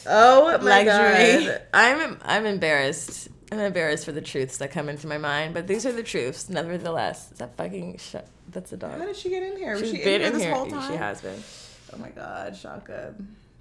[0.08, 1.46] Oh my Luxury.
[1.48, 1.62] god.
[1.74, 3.28] I'm I'm embarrassed.
[3.52, 6.48] I'm embarrassed for the truths that come into my mind, but these are the truths,
[6.48, 7.32] nevertheless.
[7.32, 8.28] Is that fucking shut?
[8.52, 8.92] That's a dog.
[9.00, 9.72] How did she get in here?
[9.72, 10.54] Was She's she in been in this here.
[10.54, 10.92] whole time?
[10.92, 11.44] She has been.
[11.92, 13.16] Oh my god, Shaka.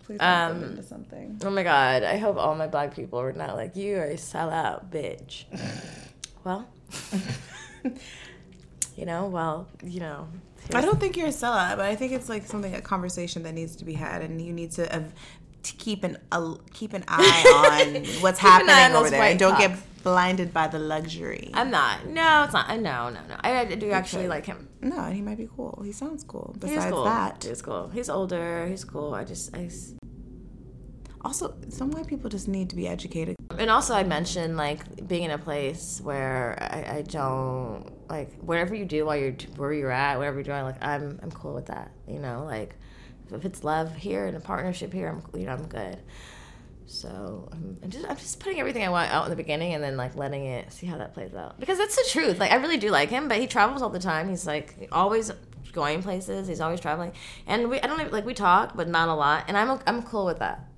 [0.05, 1.41] Please don't Um, into something.
[1.43, 2.03] Oh my god.
[2.03, 5.45] I hope all my black people were not like you are a sellout bitch.
[6.45, 6.69] well,
[8.97, 10.29] you know, well, you know.
[10.73, 13.53] I don't think you're a sellout, but I think it's like something a conversation that
[13.53, 15.03] needs to be had, and you need to, uh,
[15.63, 19.39] to keep an uh, keep an eye on what's eye on happening over there, and
[19.39, 21.51] don't get blinded by the luxury.
[21.55, 22.07] I'm not.
[22.07, 22.69] No, it's not.
[22.69, 23.37] I no, no, no.
[23.41, 24.69] I, I do actually like him.
[24.81, 25.83] no, and he might be cool.
[25.85, 26.55] He sounds cool.
[26.59, 27.05] Besides cool.
[27.05, 27.89] that, he's cool.
[27.89, 28.67] He's older.
[28.69, 29.15] He's cool.
[29.15, 29.71] I just, I,
[31.23, 33.35] also some white people just need to be educated.
[33.59, 38.75] And also, I mentioned like being in a place where I, I don't like whatever
[38.75, 40.63] you do while you're where you're at, whatever you're doing.
[40.63, 41.93] Like I'm, I'm cool with that.
[42.09, 42.77] You know, like
[43.33, 45.99] if it's love here and a partnership here, I'm, you know, I'm good.
[46.87, 49.83] So I'm, I'm just, I'm just putting everything I want out in the beginning and
[49.83, 51.59] then like letting it see how that plays out.
[51.59, 52.39] Because that's the truth.
[52.39, 54.29] Like I really do like him, but he travels all the time.
[54.29, 55.33] He's like always
[55.73, 56.47] going places.
[56.47, 57.13] He's always traveling,
[57.47, 59.47] and we, I don't even, like we talk, but not a lot.
[59.49, 60.69] And I'm, I'm cool with that.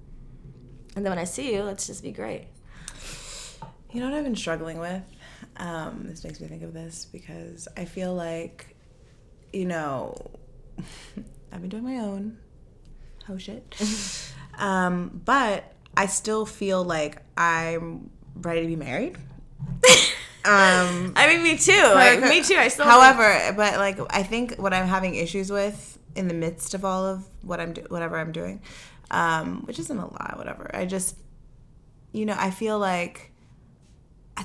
[0.95, 2.47] And then when I see you, let's just be great.
[3.93, 5.03] You know what I've been struggling with?
[5.57, 8.77] Um, this makes me think of this because I feel like,
[9.53, 10.15] you know,
[11.53, 12.39] I've been doing my own
[13.27, 13.75] hoe shit.
[14.59, 19.17] um, but I still feel like I'm ready to be married.
[20.45, 21.73] um, I mean, me too.
[21.73, 22.57] Like, me too.
[22.57, 22.85] I still.
[22.85, 27.05] However, but like I think what I'm having issues with in the midst of all
[27.05, 28.61] of what I'm do- whatever I'm doing,
[29.11, 30.71] um, which isn't a lot, whatever.
[30.75, 31.17] I just,
[32.13, 33.33] you know, I feel like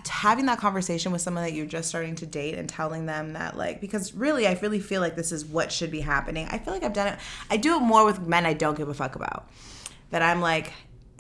[0.10, 3.58] having that conversation with someone that you're just starting to date and telling them that
[3.58, 6.48] like because really I really feel like this is what should be happening.
[6.50, 7.20] I feel like I've done it.
[7.50, 9.50] I do it more with men I don't give a fuck about.
[10.12, 10.72] That I'm like.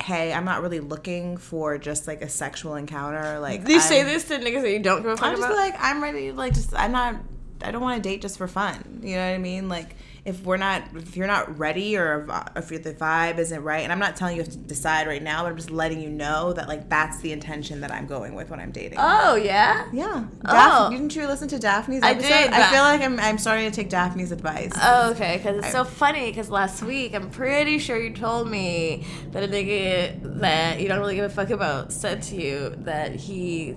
[0.02, 3.38] Hey, I'm not really looking for just like a sexual encounter.
[3.40, 5.38] Like you say I'm- this to niggas that you don't give a fuck about I'm
[5.38, 5.58] just about?
[5.58, 6.32] like I'm ready.
[6.32, 7.18] Like just I'm not.
[7.64, 9.02] I don't want to date just for fun.
[9.04, 9.70] You know what I mean?
[9.70, 13.82] Like if we're not, if you're not ready or if, if the vibe isn't right,
[13.82, 16.54] and I'm not telling you to decide right now, but I'm just letting you know
[16.54, 19.00] that like that's the intention that I'm going with when I'm dating.
[19.02, 19.88] oh yeah.
[19.92, 20.26] Yeah.
[20.46, 20.52] Oh.
[20.52, 23.76] Daphne, didn't you listen to Daphne's I did, I feel like I'm, I'm starting to
[23.76, 24.72] take Daphne's advice.
[24.80, 25.38] Oh, okay.
[25.38, 26.30] Because it's so funny.
[26.30, 31.00] Because last week, I'm pretty sure you told me that a nigga that you don't
[31.00, 33.72] really give a fuck about said to you that he.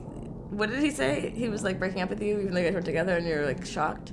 [0.50, 1.32] What did he say?
[1.34, 3.46] He was like breaking up with you, even though you guys were together, and you're
[3.46, 4.12] like shocked.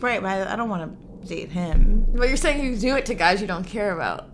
[0.00, 2.06] right, but I, I don't want to date him.
[2.14, 4.30] But you're saying you do it to guys you don't care about.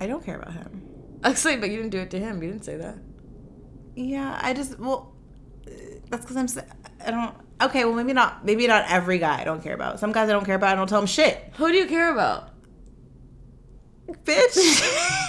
[0.00, 0.82] I don't care about him.
[1.24, 2.42] Actually, but you didn't do it to him.
[2.42, 2.96] You didn't say that.
[3.94, 5.14] Yeah, I just well,
[6.10, 6.48] that's because I'm.
[7.04, 7.34] I don't.
[7.60, 8.44] Okay, well maybe not.
[8.44, 10.00] Maybe not every guy I don't care about.
[10.00, 10.72] Some guys I don't care about.
[10.72, 12.48] I don't tell them shit, Who do you care about?
[14.24, 14.56] bitch.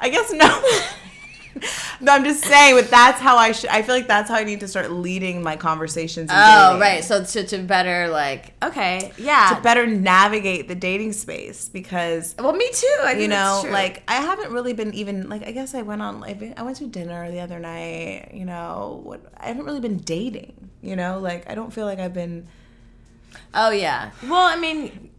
[0.00, 0.62] I guess no.
[2.00, 3.70] No, I'm just saying, but that's how I should.
[3.70, 6.30] I feel like that's how I need to start leading my conversations.
[6.32, 6.80] Oh, dating.
[6.80, 7.04] right.
[7.04, 9.54] So to, to better like okay, yeah.
[9.54, 12.98] To better navigate the dating space because well, me too.
[13.02, 13.70] I you know, true.
[13.70, 16.86] like I haven't really been even like I guess I went on I went to
[16.86, 18.30] dinner the other night.
[18.34, 20.70] You know, what I haven't really been dating.
[20.82, 22.48] You know, like I don't feel like I've been.
[23.54, 24.10] Oh yeah.
[24.24, 25.11] Well, I mean,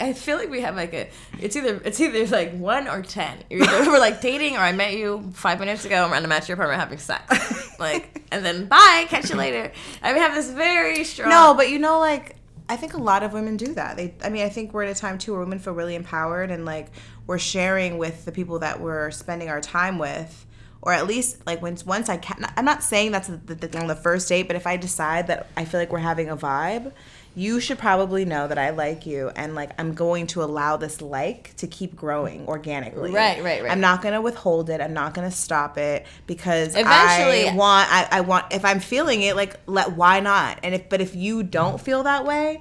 [0.00, 1.08] I feel like we have like a.
[1.40, 3.38] It's either it's either like one or ten.
[3.50, 6.54] Either we're like dating, or I met you five minutes ago, and I'm at your
[6.54, 9.72] apartment having sex, like, and then bye, catch you later.
[10.02, 11.30] I have this very strong.
[11.30, 12.36] No, but you know, like
[12.68, 13.96] I think a lot of women do that.
[13.96, 16.50] They, I mean, I think we're at a time too where women feel really empowered
[16.50, 16.88] and like
[17.26, 20.46] we're sharing with the people that we're spending our time with.
[20.84, 23.86] Or at least, like once once I can, I'm not saying that's the, the, on
[23.86, 26.92] the first date, but if I decide that I feel like we're having a vibe,
[27.34, 31.00] you should probably know that I like you, and like I'm going to allow this
[31.00, 33.12] like to keep growing organically.
[33.12, 33.72] Right, right, right.
[33.72, 34.80] I'm not gonna withhold it.
[34.80, 37.92] I'm not gonna stop it because Eventually- I want.
[37.92, 38.52] I, I want.
[38.52, 40.58] If I'm feeling it, like let why not?
[40.62, 42.60] And if but if you don't feel that way,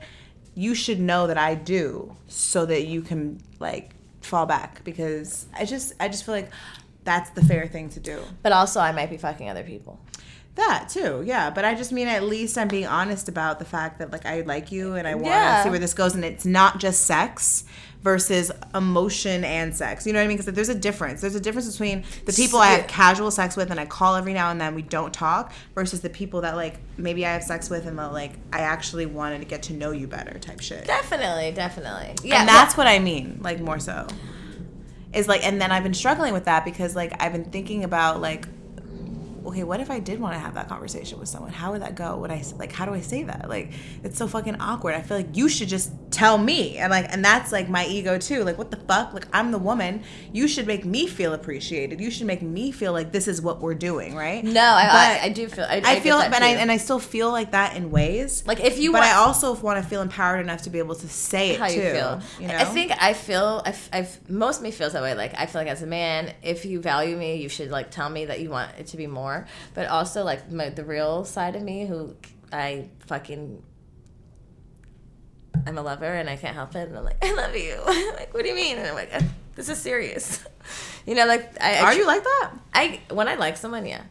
[0.56, 5.66] you should know that I do, so that you can like fall back because I
[5.66, 6.52] just I just feel like
[7.04, 8.22] that's the fair thing to do.
[8.44, 10.00] But also, I might be fucking other people.
[10.56, 11.50] That too, yeah.
[11.50, 14.42] But I just mean at least I'm being honest about the fact that like I
[14.42, 15.64] like you and I want to Yeah.
[15.64, 17.64] see where this goes, and it's not just sex
[18.04, 20.06] versus emotion and sex.
[20.08, 20.38] You know what I mean?
[20.38, 21.22] Because there's a difference.
[21.22, 24.34] There's a difference between the people I have casual sex with and I call every
[24.34, 27.70] now and then we don't talk versus the people that like maybe I have sex
[27.70, 30.86] with and that like I actually wanted to get to know you better type shit.
[30.86, 32.16] Definitely, definitely.
[32.28, 34.08] Yeah, and that's what I mean, like more so.
[35.14, 38.20] Is like, and then I've been struggling with that because like I've been thinking about
[38.20, 38.48] like,
[39.46, 41.52] okay, what if I did want to have that conversation with someone?
[41.52, 42.18] How would that go?
[42.18, 43.50] Would I like, how do I say that?
[43.50, 43.72] Like,
[44.04, 44.96] it's so fucking awkward.
[44.96, 48.18] I feel like you should just tell me, and like, and that's like my ego
[48.18, 48.44] too.
[48.44, 49.14] Like, what the fuck?
[49.14, 50.04] Like, I'm the woman.
[50.32, 52.00] You should make me feel appreciated.
[52.00, 54.44] You should make me feel like this is what we're doing, right?
[54.44, 55.66] No, I, I, I do feel.
[55.66, 58.46] I, I, feel, get that but I and I still feel like that in ways.
[58.46, 60.96] Like, if you but want- I also want to feel empowered enough to be able
[60.96, 61.76] to say it how too.
[61.76, 62.22] you feel.
[62.40, 62.58] You know?
[62.58, 63.62] I think I feel.
[63.66, 65.16] I've, I've most of me feels that way.
[65.16, 68.10] Like I feel like as a man, if you value me, you should like tell
[68.10, 69.31] me that you want it to be more.
[69.74, 72.16] But also like my, the real side of me, who
[72.52, 73.64] I fucking.
[75.66, 76.88] I'm a lover and I can't help it.
[76.88, 77.78] And I'm like, I love you.
[78.16, 78.78] like, what do you mean?
[78.78, 79.22] And I'm like, "Uh,
[79.56, 80.44] this is serious.
[81.06, 82.52] you know, like, I, I Are you like that?
[82.74, 84.04] I when I like someone, yeah.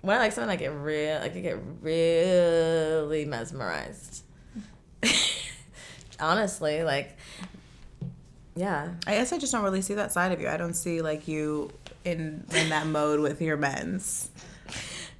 [0.00, 1.20] When I like someone, I get real.
[1.20, 4.24] I get really mesmerized.
[6.20, 7.16] Honestly, like,
[8.54, 8.94] yeah.
[9.06, 10.48] I guess I just don't really see that side of you.
[10.48, 11.70] I don't see like you
[12.12, 14.30] in in that mode with your men's.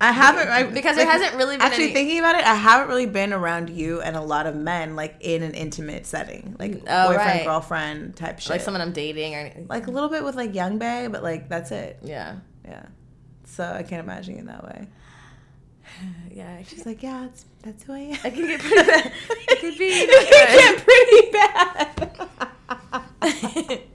[0.01, 2.45] I haven't I, Because it hasn't really been actually any- thinking about it.
[2.47, 6.07] I haven't really been around you and a lot of men like in an intimate
[6.07, 7.45] setting, like Oh, boyfriend right.
[7.45, 8.51] girlfriend type shit.
[8.51, 11.49] Like someone I'm dating or like a little bit with like Young Bay, but like
[11.49, 11.99] that's it.
[12.05, 12.85] yeah, Yeah.
[13.47, 14.87] So I can't imagine you in that way.
[16.33, 16.63] yeah.
[16.63, 18.19] She's like, yeah, it's, that's who I am.
[18.23, 19.13] I can get pretty bad.
[19.49, 20.07] It could be.
[20.07, 21.31] get pretty
[23.73, 23.83] bad.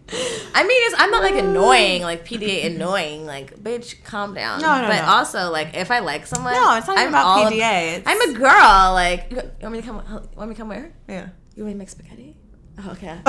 [0.55, 2.05] I mean, it's, I'm not like annoying, mm.
[2.05, 4.61] like PDA annoying, like bitch, calm down.
[4.61, 5.11] No, no, But no.
[5.11, 8.21] also, like, if I like someone, No, it's not even about all PDA, it's- I'm
[8.29, 8.93] a girl.
[8.93, 9.95] Like, you want me to come?
[10.35, 10.93] Want me to come where?
[11.07, 11.29] Yeah.
[11.55, 12.37] You want me to make spaghetti?
[12.79, 13.19] Oh, okay.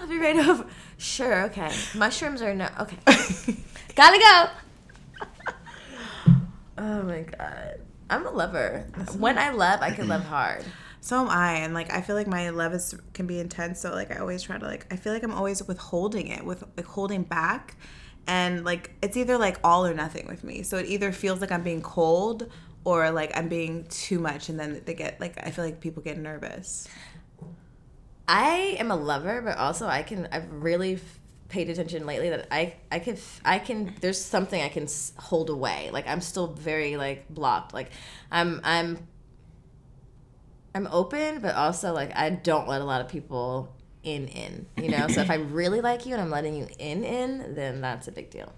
[0.00, 0.66] I'll be right over.
[0.98, 1.70] Sure, okay.
[1.94, 2.68] Mushrooms are no.
[2.80, 2.96] Okay.
[3.94, 4.46] Gotta go.
[6.76, 7.80] Oh my god.
[8.10, 8.84] I'm a lover.
[9.16, 10.64] When I love, I can love hard.
[11.04, 13.78] So am I, and like I feel like my love is can be intense.
[13.78, 16.64] So like I always try to like I feel like I'm always withholding it, with
[16.78, 17.76] like holding back,
[18.26, 20.62] and like it's either like all or nothing with me.
[20.62, 22.50] So it either feels like I'm being cold
[22.84, 26.02] or like I'm being too much, and then they get like I feel like people
[26.02, 26.88] get nervous.
[28.26, 30.26] I am a lover, but also I can.
[30.32, 31.00] I've really
[31.50, 33.94] paid attention lately that I I can I can.
[34.00, 34.88] There's something I can
[35.18, 35.90] hold away.
[35.92, 37.74] Like I'm still very like blocked.
[37.74, 37.90] Like
[38.30, 39.06] I'm I'm
[40.74, 43.72] I'm open, but also like I don't let a lot of people
[44.02, 44.66] in in.
[44.76, 45.08] You know.
[45.08, 48.12] so if I really like you and I'm letting you in in, then that's a
[48.12, 48.52] big deal.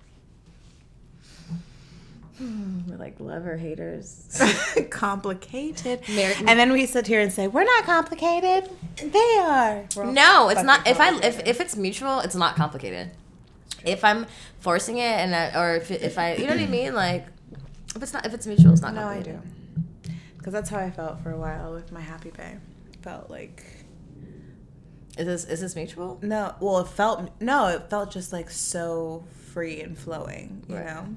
[2.40, 4.40] We're like lover haters.
[4.90, 6.00] complicated.
[6.08, 8.70] And then we sit here and say we're not complicated.
[8.96, 9.84] They are.
[9.96, 10.86] No, it's not.
[10.86, 13.10] If I if, if it's mutual, it's not complicated.
[13.84, 14.26] If I'm
[14.60, 17.26] forcing it and I, or if, if I, you know what I mean, like
[17.94, 19.42] if it's not if it's mutual, it's not No, I complicated.
[19.42, 19.48] do.
[20.46, 22.58] Because that's how I felt for a while with my happy bay.
[23.02, 23.64] Felt like
[25.18, 26.20] Is this is this mutual?
[26.22, 30.86] No, well, it felt no, it felt just like so free and flowing, you Right.
[30.86, 31.08] know.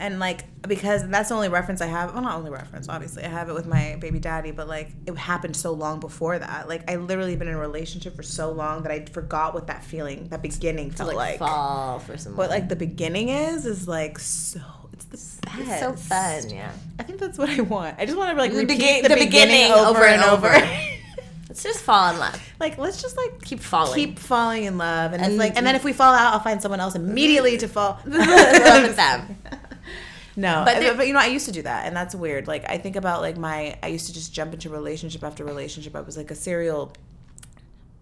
[0.00, 2.12] And like because that's the only reference I have.
[2.14, 5.16] Well, not only reference, obviously, I have it with my baby daddy, but like it
[5.16, 6.68] happened so long before that.
[6.68, 9.84] Like I literally been in a relationship for so long that I forgot what that
[9.84, 11.38] feeling, that beginning To felt like, like.
[11.38, 12.38] fall for someone.
[12.38, 14.60] What like the beginning is is like so.
[15.12, 15.58] It's the best.
[15.60, 16.72] It's so fun, yeah.
[16.98, 17.96] I think that's what I want.
[17.98, 20.48] I just want to like The, repeat begin- the, the beginning, beginning over, and over.
[21.48, 22.40] Let's just fall in love.
[22.60, 23.94] like let's just like Keep falling.
[23.94, 26.60] keep falling in love, and, And- like, and then if we fall out, I'll find
[26.60, 27.98] someone else immediately to fall.
[28.06, 29.36] In love with them.
[30.36, 32.46] No, But uh, but, but you know, I used to do that, and that's weird.
[32.46, 35.96] Like I think about like my, I used to just jump into relationship after relationship.
[35.96, 36.92] I was like a serial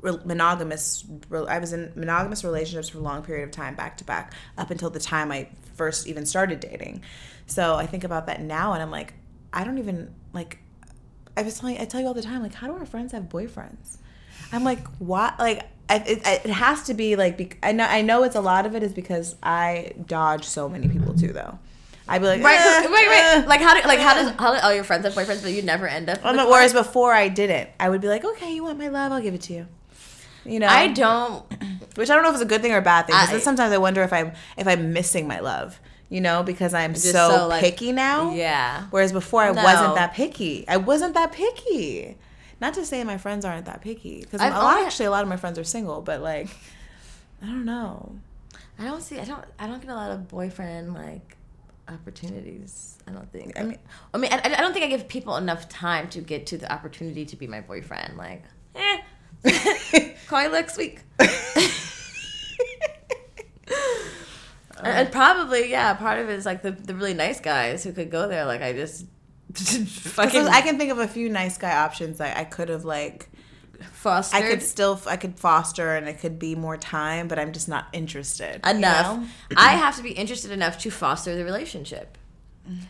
[0.03, 1.03] re- monogamous.
[1.49, 4.71] I was in monogamous relationships for a long period of time, back to back, up
[4.71, 7.03] until the time I first even started dating.
[7.47, 9.15] So I think about that now, and I'm like,
[9.53, 10.59] I don't even like.
[11.37, 13.25] I was telling, I tell you all the time, like, how do our friends have
[13.25, 13.99] boyfriends?
[14.53, 15.39] I'm like, what?
[15.39, 18.41] Like, I, it, it has to be like, bec- I know, I know, it's a
[18.41, 21.59] lot of it is because I dodge so many people too, though.
[22.09, 23.43] I'd be like, Right, eh, right.
[23.45, 23.47] eh.
[23.47, 25.61] Like how do like how does how do all your friends have boyfriends, but you
[25.63, 26.25] never end up?
[26.25, 29.21] With whereas before I didn't, I would be like, okay, you want my love, I'll
[29.21, 29.67] give it to you.
[30.47, 31.45] You know, I don't.
[31.97, 33.15] which I don't know if it's a good thing or a bad thing.
[33.17, 35.81] 'cause I- then sometimes I wonder if I'm if I'm missing my love.
[36.09, 38.33] You know, because I'm so, so, like- picky now.
[38.33, 38.85] Yeah.
[38.91, 39.63] Whereas before I No.
[39.65, 40.65] wasn't that picky.
[40.69, 42.17] I wasn't that picky.
[42.61, 45.23] Not to say my friends aren't that picky, because a lot only- actually a lot
[45.23, 46.03] of my friends are single.
[46.03, 46.49] But like,
[47.43, 48.15] I don't know.
[48.79, 49.19] I don't see.
[49.19, 49.45] I don't.
[49.59, 51.37] I don't get a lot of boyfriend like
[51.89, 52.99] opportunities.
[53.09, 53.59] I don't think.
[53.59, 53.79] I mean-
[54.15, 56.71] I mean, I, I don't think I give people enough time to get to the
[56.73, 58.17] opportunity to be my boyfriend.
[58.17, 58.45] Like,
[58.75, 58.99] eh,
[60.29, 61.01] call you next week.
[64.83, 68.11] and, probably, yeah, part of it is like the, the really nice guys who could
[68.11, 68.45] go there.
[68.45, 69.07] Like, I just
[69.55, 73.29] fucking I can think of a few nice guy options that I could have like.
[73.93, 77.53] fostered I could still I could foster and it could be more time, but I'm
[77.53, 79.19] just not interested you enough.
[79.19, 79.27] know?
[79.57, 82.19] I have to be interested enough to foster the relationship.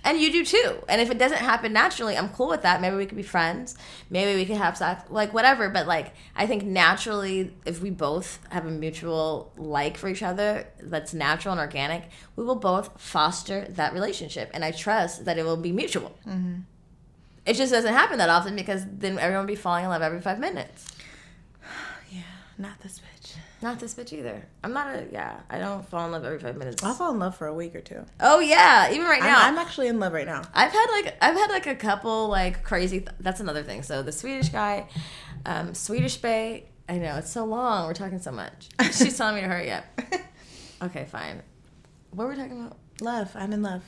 [0.04, 0.78] And you do too.
[0.88, 2.80] And if it doesn't happen naturally, I'm cool with that.
[2.80, 3.76] Maybe we could be friends.
[4.10, 5.68] Maybe we could have sex, like whatever.
[5.68, 10.66] But like, I think naturally, if we both have a mutual like for each other
[10.80, 14.50] that's natural and organic, we will both foster that relationship.
[14.54, 16.16] And I trust that it will be mutual.
[16.26, 16.60] Mm-hmm.
[17.44, 20.20] It just doesn't happen that often because then everyone will be falling in love every
[20.20, 20.86] five minutes.
[22.08, 22.22] Yeah,
[22.56, 23.00] not this.
[23.62, 24.44] Not this bitch either.
[24.62, 26.82] I'm not a, yeah, I don't fall in love every five minutes.
[26.84, 28.04] I'll fall in love for a week or two.
[28.20, 29.38] Oh yeah, even right now.
[29.38, 30.42] I'm, I'm actually in love right now.
[30.52, 33.00] I've had like I've had like a couple like crazy.
[33.00, 33.82] Th- that's another thing.
[33.82, 34.88] So the Swedish guy,
[35.46, 36.68] um, Swedish Bay.
[36.88, 37.86] I know it's so long.
[37.86, 38.68] We're talking so much.
[38.92, 39.84] She's telling me to hurry up.
[40.82, 41.42] Okay, fine.
[42.10, 42.76] What were we talking about?
[43.00, 43.30] Love.
[43.34, 43.82] I'm in love.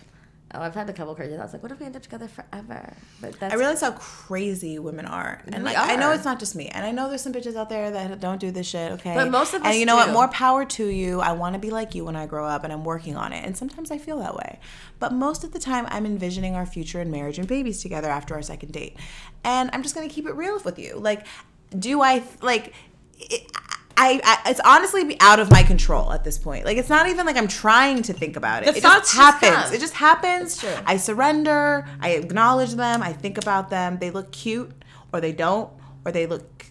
[0.55, 1.53] Oh, I've had a couple crazy thoughts.
[1.53, 2.95] Like, what if we end up together forever?
[3.21, 6.57] But that's I realize how crazy women are, and like I know it's not just
[6.57, 8.93] me, and I know there's some bitches out there that don't do this shit.
[8.93, 9.69] Okay, But most of us.
[9.69, 10.11] and you know what?
[10.11, 11.21] More power to you.
[11.21, 13.45] I want to be like you when I grow up, and I'm working on it.
[13.45, 14.59] And sometimes I feel that way,
[14.99, 18.35] but most of the time I'm envisioning our future and marriage and babies together after
[18.35, 18.97] our second date,
[19.45, 20.97] and I'm just gonna keep it real with you.
[20.99, 21.27] Like,
[21.79, 22.73] do I like?
[23.21, 23.51] It,
[24.01, 26.65] I, I, it's honestly out of my control at this point.
[26.65, 28.67] Like it's not even like I'm trying to think about it.
[28.67, 29.65] The it thoughts just just happens.
[29.65, 29.75] come.
[29.75, 30.57] it just happens.
[30.59, 30.75] True.
[30.87, 31.85] I surrender.
[32.01, 33.03] I acknowledge them.
[33.03, 33.99] I think about them.
[33.99, 34.71] They look cute,
[35.13, 35.69] or they don't,
[36.05, 36.67] or they look.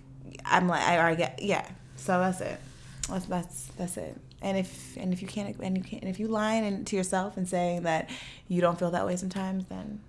[0.46, 1.68] I'm like, I, I get, yeah.
[1.98, 2.60] So that's it.
[3.10, 4.18] That's that's that's it.
[4.42, 6.96] And if and if you can't and you can't and if you lying and to
[6.96, 8.10] yourself and saying that
[8.48, 10.00] you don't feel that way sometimes, then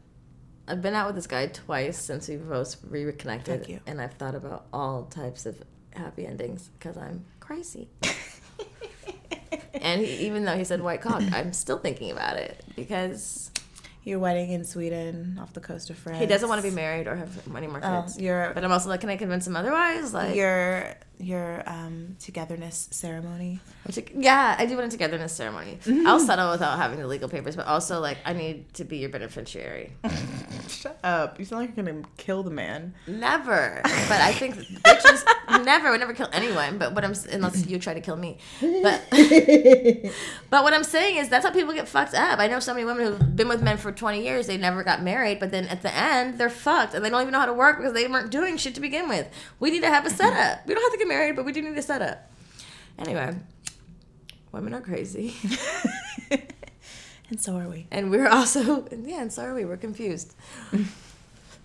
[0.69, 4.67] I've been out with this guy twice since we both reconnected, and I've thought about
[4.73, 5.61] all types of
[5.99, 7.89] happy endings because I'm crazy.
[9.75, 13.51] and he, even though he said white cock, I'm still thinking about it because
[14.05, 16.19] your wedding in Sweden off the coast of France.
[16.19, 18.19] he doesn't want to be married or have any more Oh, kids.
[18.19, 20.15] you're- but I'm also like, can I convince him otherwise?
[20.15, 23.61] Like, Your your um, togetherness ceremony.
[24.17, 25.79] Yeah, I do want a togetherness ceremony.
[25.85, 26.07] Mm-hmm.
[26.07, 29.11] I'll settle without having the legal papers, but also like, I need to be your
[29.11, 29.93] beneficiary.
[30.69, 31.39] Shut up!
[31.39, 32.95] You sound like you're gonna kill the man.
[33.07, 33.81] Never.
[33.83, 34.55] But I think
[34.85, 35.25] bitches
[35.65, 36.79] never would never kill anyone.
[36.79, 38.39] But what I'm unless you try to kill me.
[38.61, 39.03] But
[40.51, 42.39] but what I'm saying is that's how people get fucked up.
[42.39, 44.47] I know so many women who've been with men for 20 years.
[44.47, 47.33] They never got married, but then at the end they're fucked and they don't even
[47.33, 49.29] know how to work because they weren't doing shit to begin with.
[49.59, 50.67] We need to have a setup.
[50.67, 52.31] We don't have to get married, but we do need a setup.
[52.99, 53.35] Anyway,
[54.53, 55.35] women are crazy,
[57.31, 57.87] And so are we.
[57.91, 59.65] and we're also yeah, and so are we.
[59.65, 60.35] We're confused,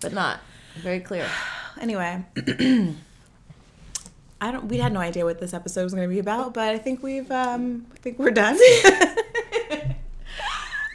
[0.02, 0.40] but not
[0.82, 1.28] very clear.
[1.82, 2.24] Anyway.
[4.42, 4.66] I don't.
[4.68, 7.02] We had no idea what this episode was going to be about, but I think
[7.02, 7.32] we've.
[7.32, 8.56] Um, I think we're done.
[8.62, 9.96] I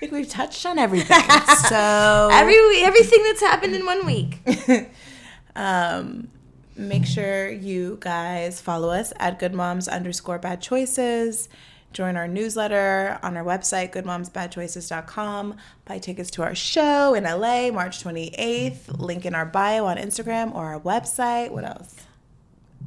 [0.01, 1.19] think we've touched on everything.
[1.69, 4.39] So Every everything that's happened in one week.
[5.57, 6.29] um,
[6.79, 11.49] make sure you guys follow us at Good Moms underscore Bad Choices.
[11.93, 15.57] Join our newsletter on our website, goodmomsbadchoices.com.
[15.85, 18.99] Buy tickets to our show in LA, March 28th.
[18.99, 21.51] Link in our bio on Instagram or our website.
[21.51, 22.08] What else?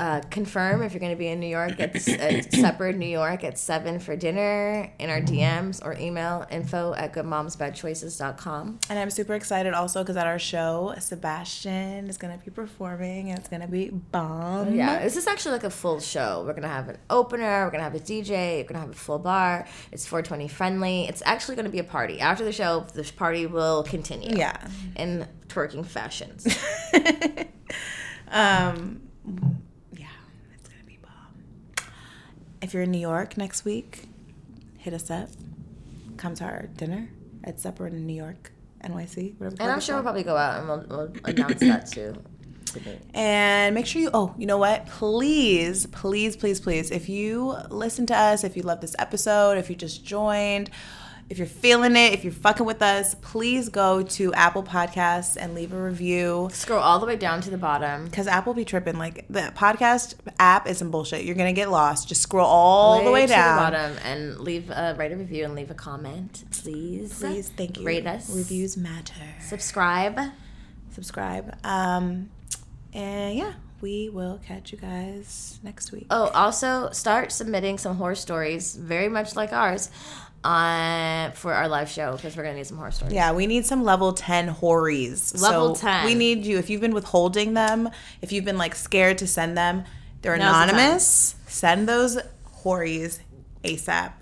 [0.01, 1.79] Uh, confirm if you're going to be in New York.
[1.79, 6.95] It's uh, Supper New York at 7 for dinner in our DMs or email info
[6.95, 8.79] at goodmomsbadchoices.com.
[8.89, 13.29] And I'm super excited also because at our show, Sebastian is going to be performing
[13.29, 14.73] and it's going to be bomb.
[14.73, 16.43] Yeah, this is actually like a full show.
[16.47, 17.65] We're gonna have an opener.
[17.65, 18.57] We're gonna have a DJ.
[18.61, 19.67] We're gonna have a full bar.
[19.91, 21.05] It's 420 friendly.
[21.07, 22.19] It's actually gonna be a party.
[22.19, 24.35] After the show, this party will continue.
[24.35, 24.57] Yeah.
[24.95, 26.47] in twerking fashions.
[28.33, 29.01] Um,
[29.91, 30.07] yeah,
[30.55, 31.85] it's gonna be bomb.
[32.61, 34.03] If you're in New York next week,
[34.77, 35.29] hit us up.
[36.17, 37.09] Come to our dinner
[37.43, 38.51] at supper in New York,
[38.83, 39.39] NYC.
[39.39, 42.15] whatever and I'm sure we'll probably go out and we'll, we'll announce that too.
[43.13, 44.85] And make sure you, oh, you know what?
[44.87, 49.69] Please, please, please, please, if you listen to us, if you love this episode, if
[49.69, 50.69] you just joined,
[51.31, 55.55] if you're feeling it, if you're fucking with us, please go to Apple Podcasts and
[55.55, 56.49] leave a review.
[56.51, 58.03] Scroll all the way down to the bottom.
[58.03, 58.97] Because Apple be tripping.
[58.97, 61.23] Like, the podcast app is some bullshit.
[61.23, 62.09] You're going to get lost.
[62.09, 63.55] Just scroll all the way to down.
[63.55, 67.17] the bottom and leave a write a review and leave a comment, please.
[67.19, 67.85] Please, thank you.
[67.85, 68.29] Rate us.
[68.29, 69.13] Reviews matter.
[69.39, 70.19] Subscribe.
[70.91, 71.55] Subscribe.
[71.65, 72.29] Um,
[72.93, 76.07] and yeah, we will catch you guys next week.
[76.09, 79.89] Oh, also start submitting some horror stories, very much like ours,
[80.43, 83.13] on for our live show because we're gonna need some horror stories.
[83.13, 85.39] Yeah, we need some level 10 hories.
[85.41, 86.05] Level So 10.
[86.05, 86.57] We need you.
[86.57, 87.89] If you've been withholding them,
[88.21, 89.83] if you've been like scared to send them,
[90.21, 91.35] they're Now's the anonymous.
[91.47, 92.17] Send those
[92.51, 93.19] hories
[93.63, 94.13] ASAP.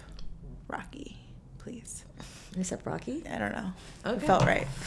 [0.68, 1.18] Rocky,
[1.58, 2.04] please.
[2.58, 3.24] Except Rocky.
[3.32, 3.74] I don't know.
[4.06, 4.24] Okay.
[4.24, 4.68] It felt right.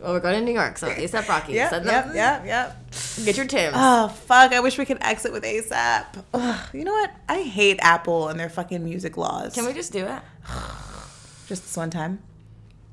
[0.00, 1.52] Well, we're going to New York, so ASAP Rocky.
[1.54, 2.16] Yep, Send yep, them.
[2.16, 2.86] yep, yep.
[3.24, 3.74] Get your Tims.
[3.74, 4.52] Oh, fuck.
[4.52, 6.24] I wish we could exit with ASAP.
[6.34, 7.10] Ugh, you know what?
[7.28, 9.54] I hate Apple and their fucking music laws.
[9.54, 10.22] Can we just do it?
[11.48, 12.20] Just this one time?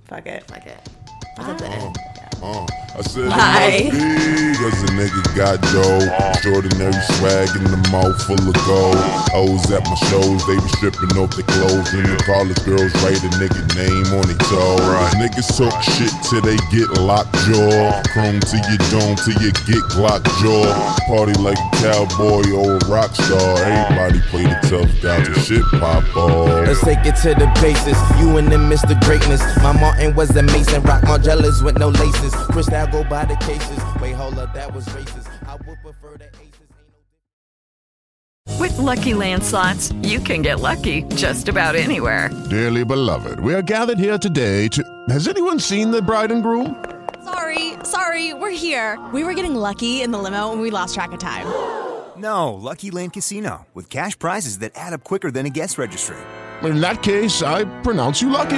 [0.05, 0.43] Fuck it.
[0.47, 0.89] Fuck it.
[1.35, 2.10] What's at the end?
[2.43, 2.65] Uh,
[2.97, 3.87] I said Bye.
[3.87, 6.05] it must be cause a nigga got dough.
[6.33, 8.97] Extraordinary swag in the mouth full of gold.
[9.37, 11.93] O's at my shows, they be stripping off their clothes.
[11.93, 14.81] And the college girls write a nigga name on their toe.
[15.21, 18.01] Niggas talk shit till they get locked jaw.
[18.09, 20.65] Chrome to your dome till you get Glock jaw.
[21.07, 23.55] Party like a cowboy or a rock star.
[23.61, 26.67] Everybody play the tough guy till shit pop off.
[26.67, 27.97] Let's take it to the basis.
[28.19, 28.99] You and them Mr.
[29.05, 29.41] Greatness.
[29.61, 30.81] My Martin was the Mason.
[30.83, 32.30] Rock Margielas with no laces.
[32.51, 33.79] Cristal go by the cases.
[34.01, 35.27] Wait, hold up, that was racist.
[35.47, 36.61] I would prefer the aces.
[38.59, 42.29] With Lucky Land slots, you can get lucky just about anywhere.
[42.49, 44.83] Dearly beloved, we are gathered here today to.
[45.09, 46.83] Has anyone seen the bride and groom?
[47.23, 48.99] Sorry, sorry, we're here.
[49.13, 51.47] We were getting lucky in the limo and we lost track of time.
[52.17, 56.17] No, Lucky Land Casino, with cash prizes that add up quicker than a guest registry.
[56.61, 58.57] In that case, I pronounce you lucky.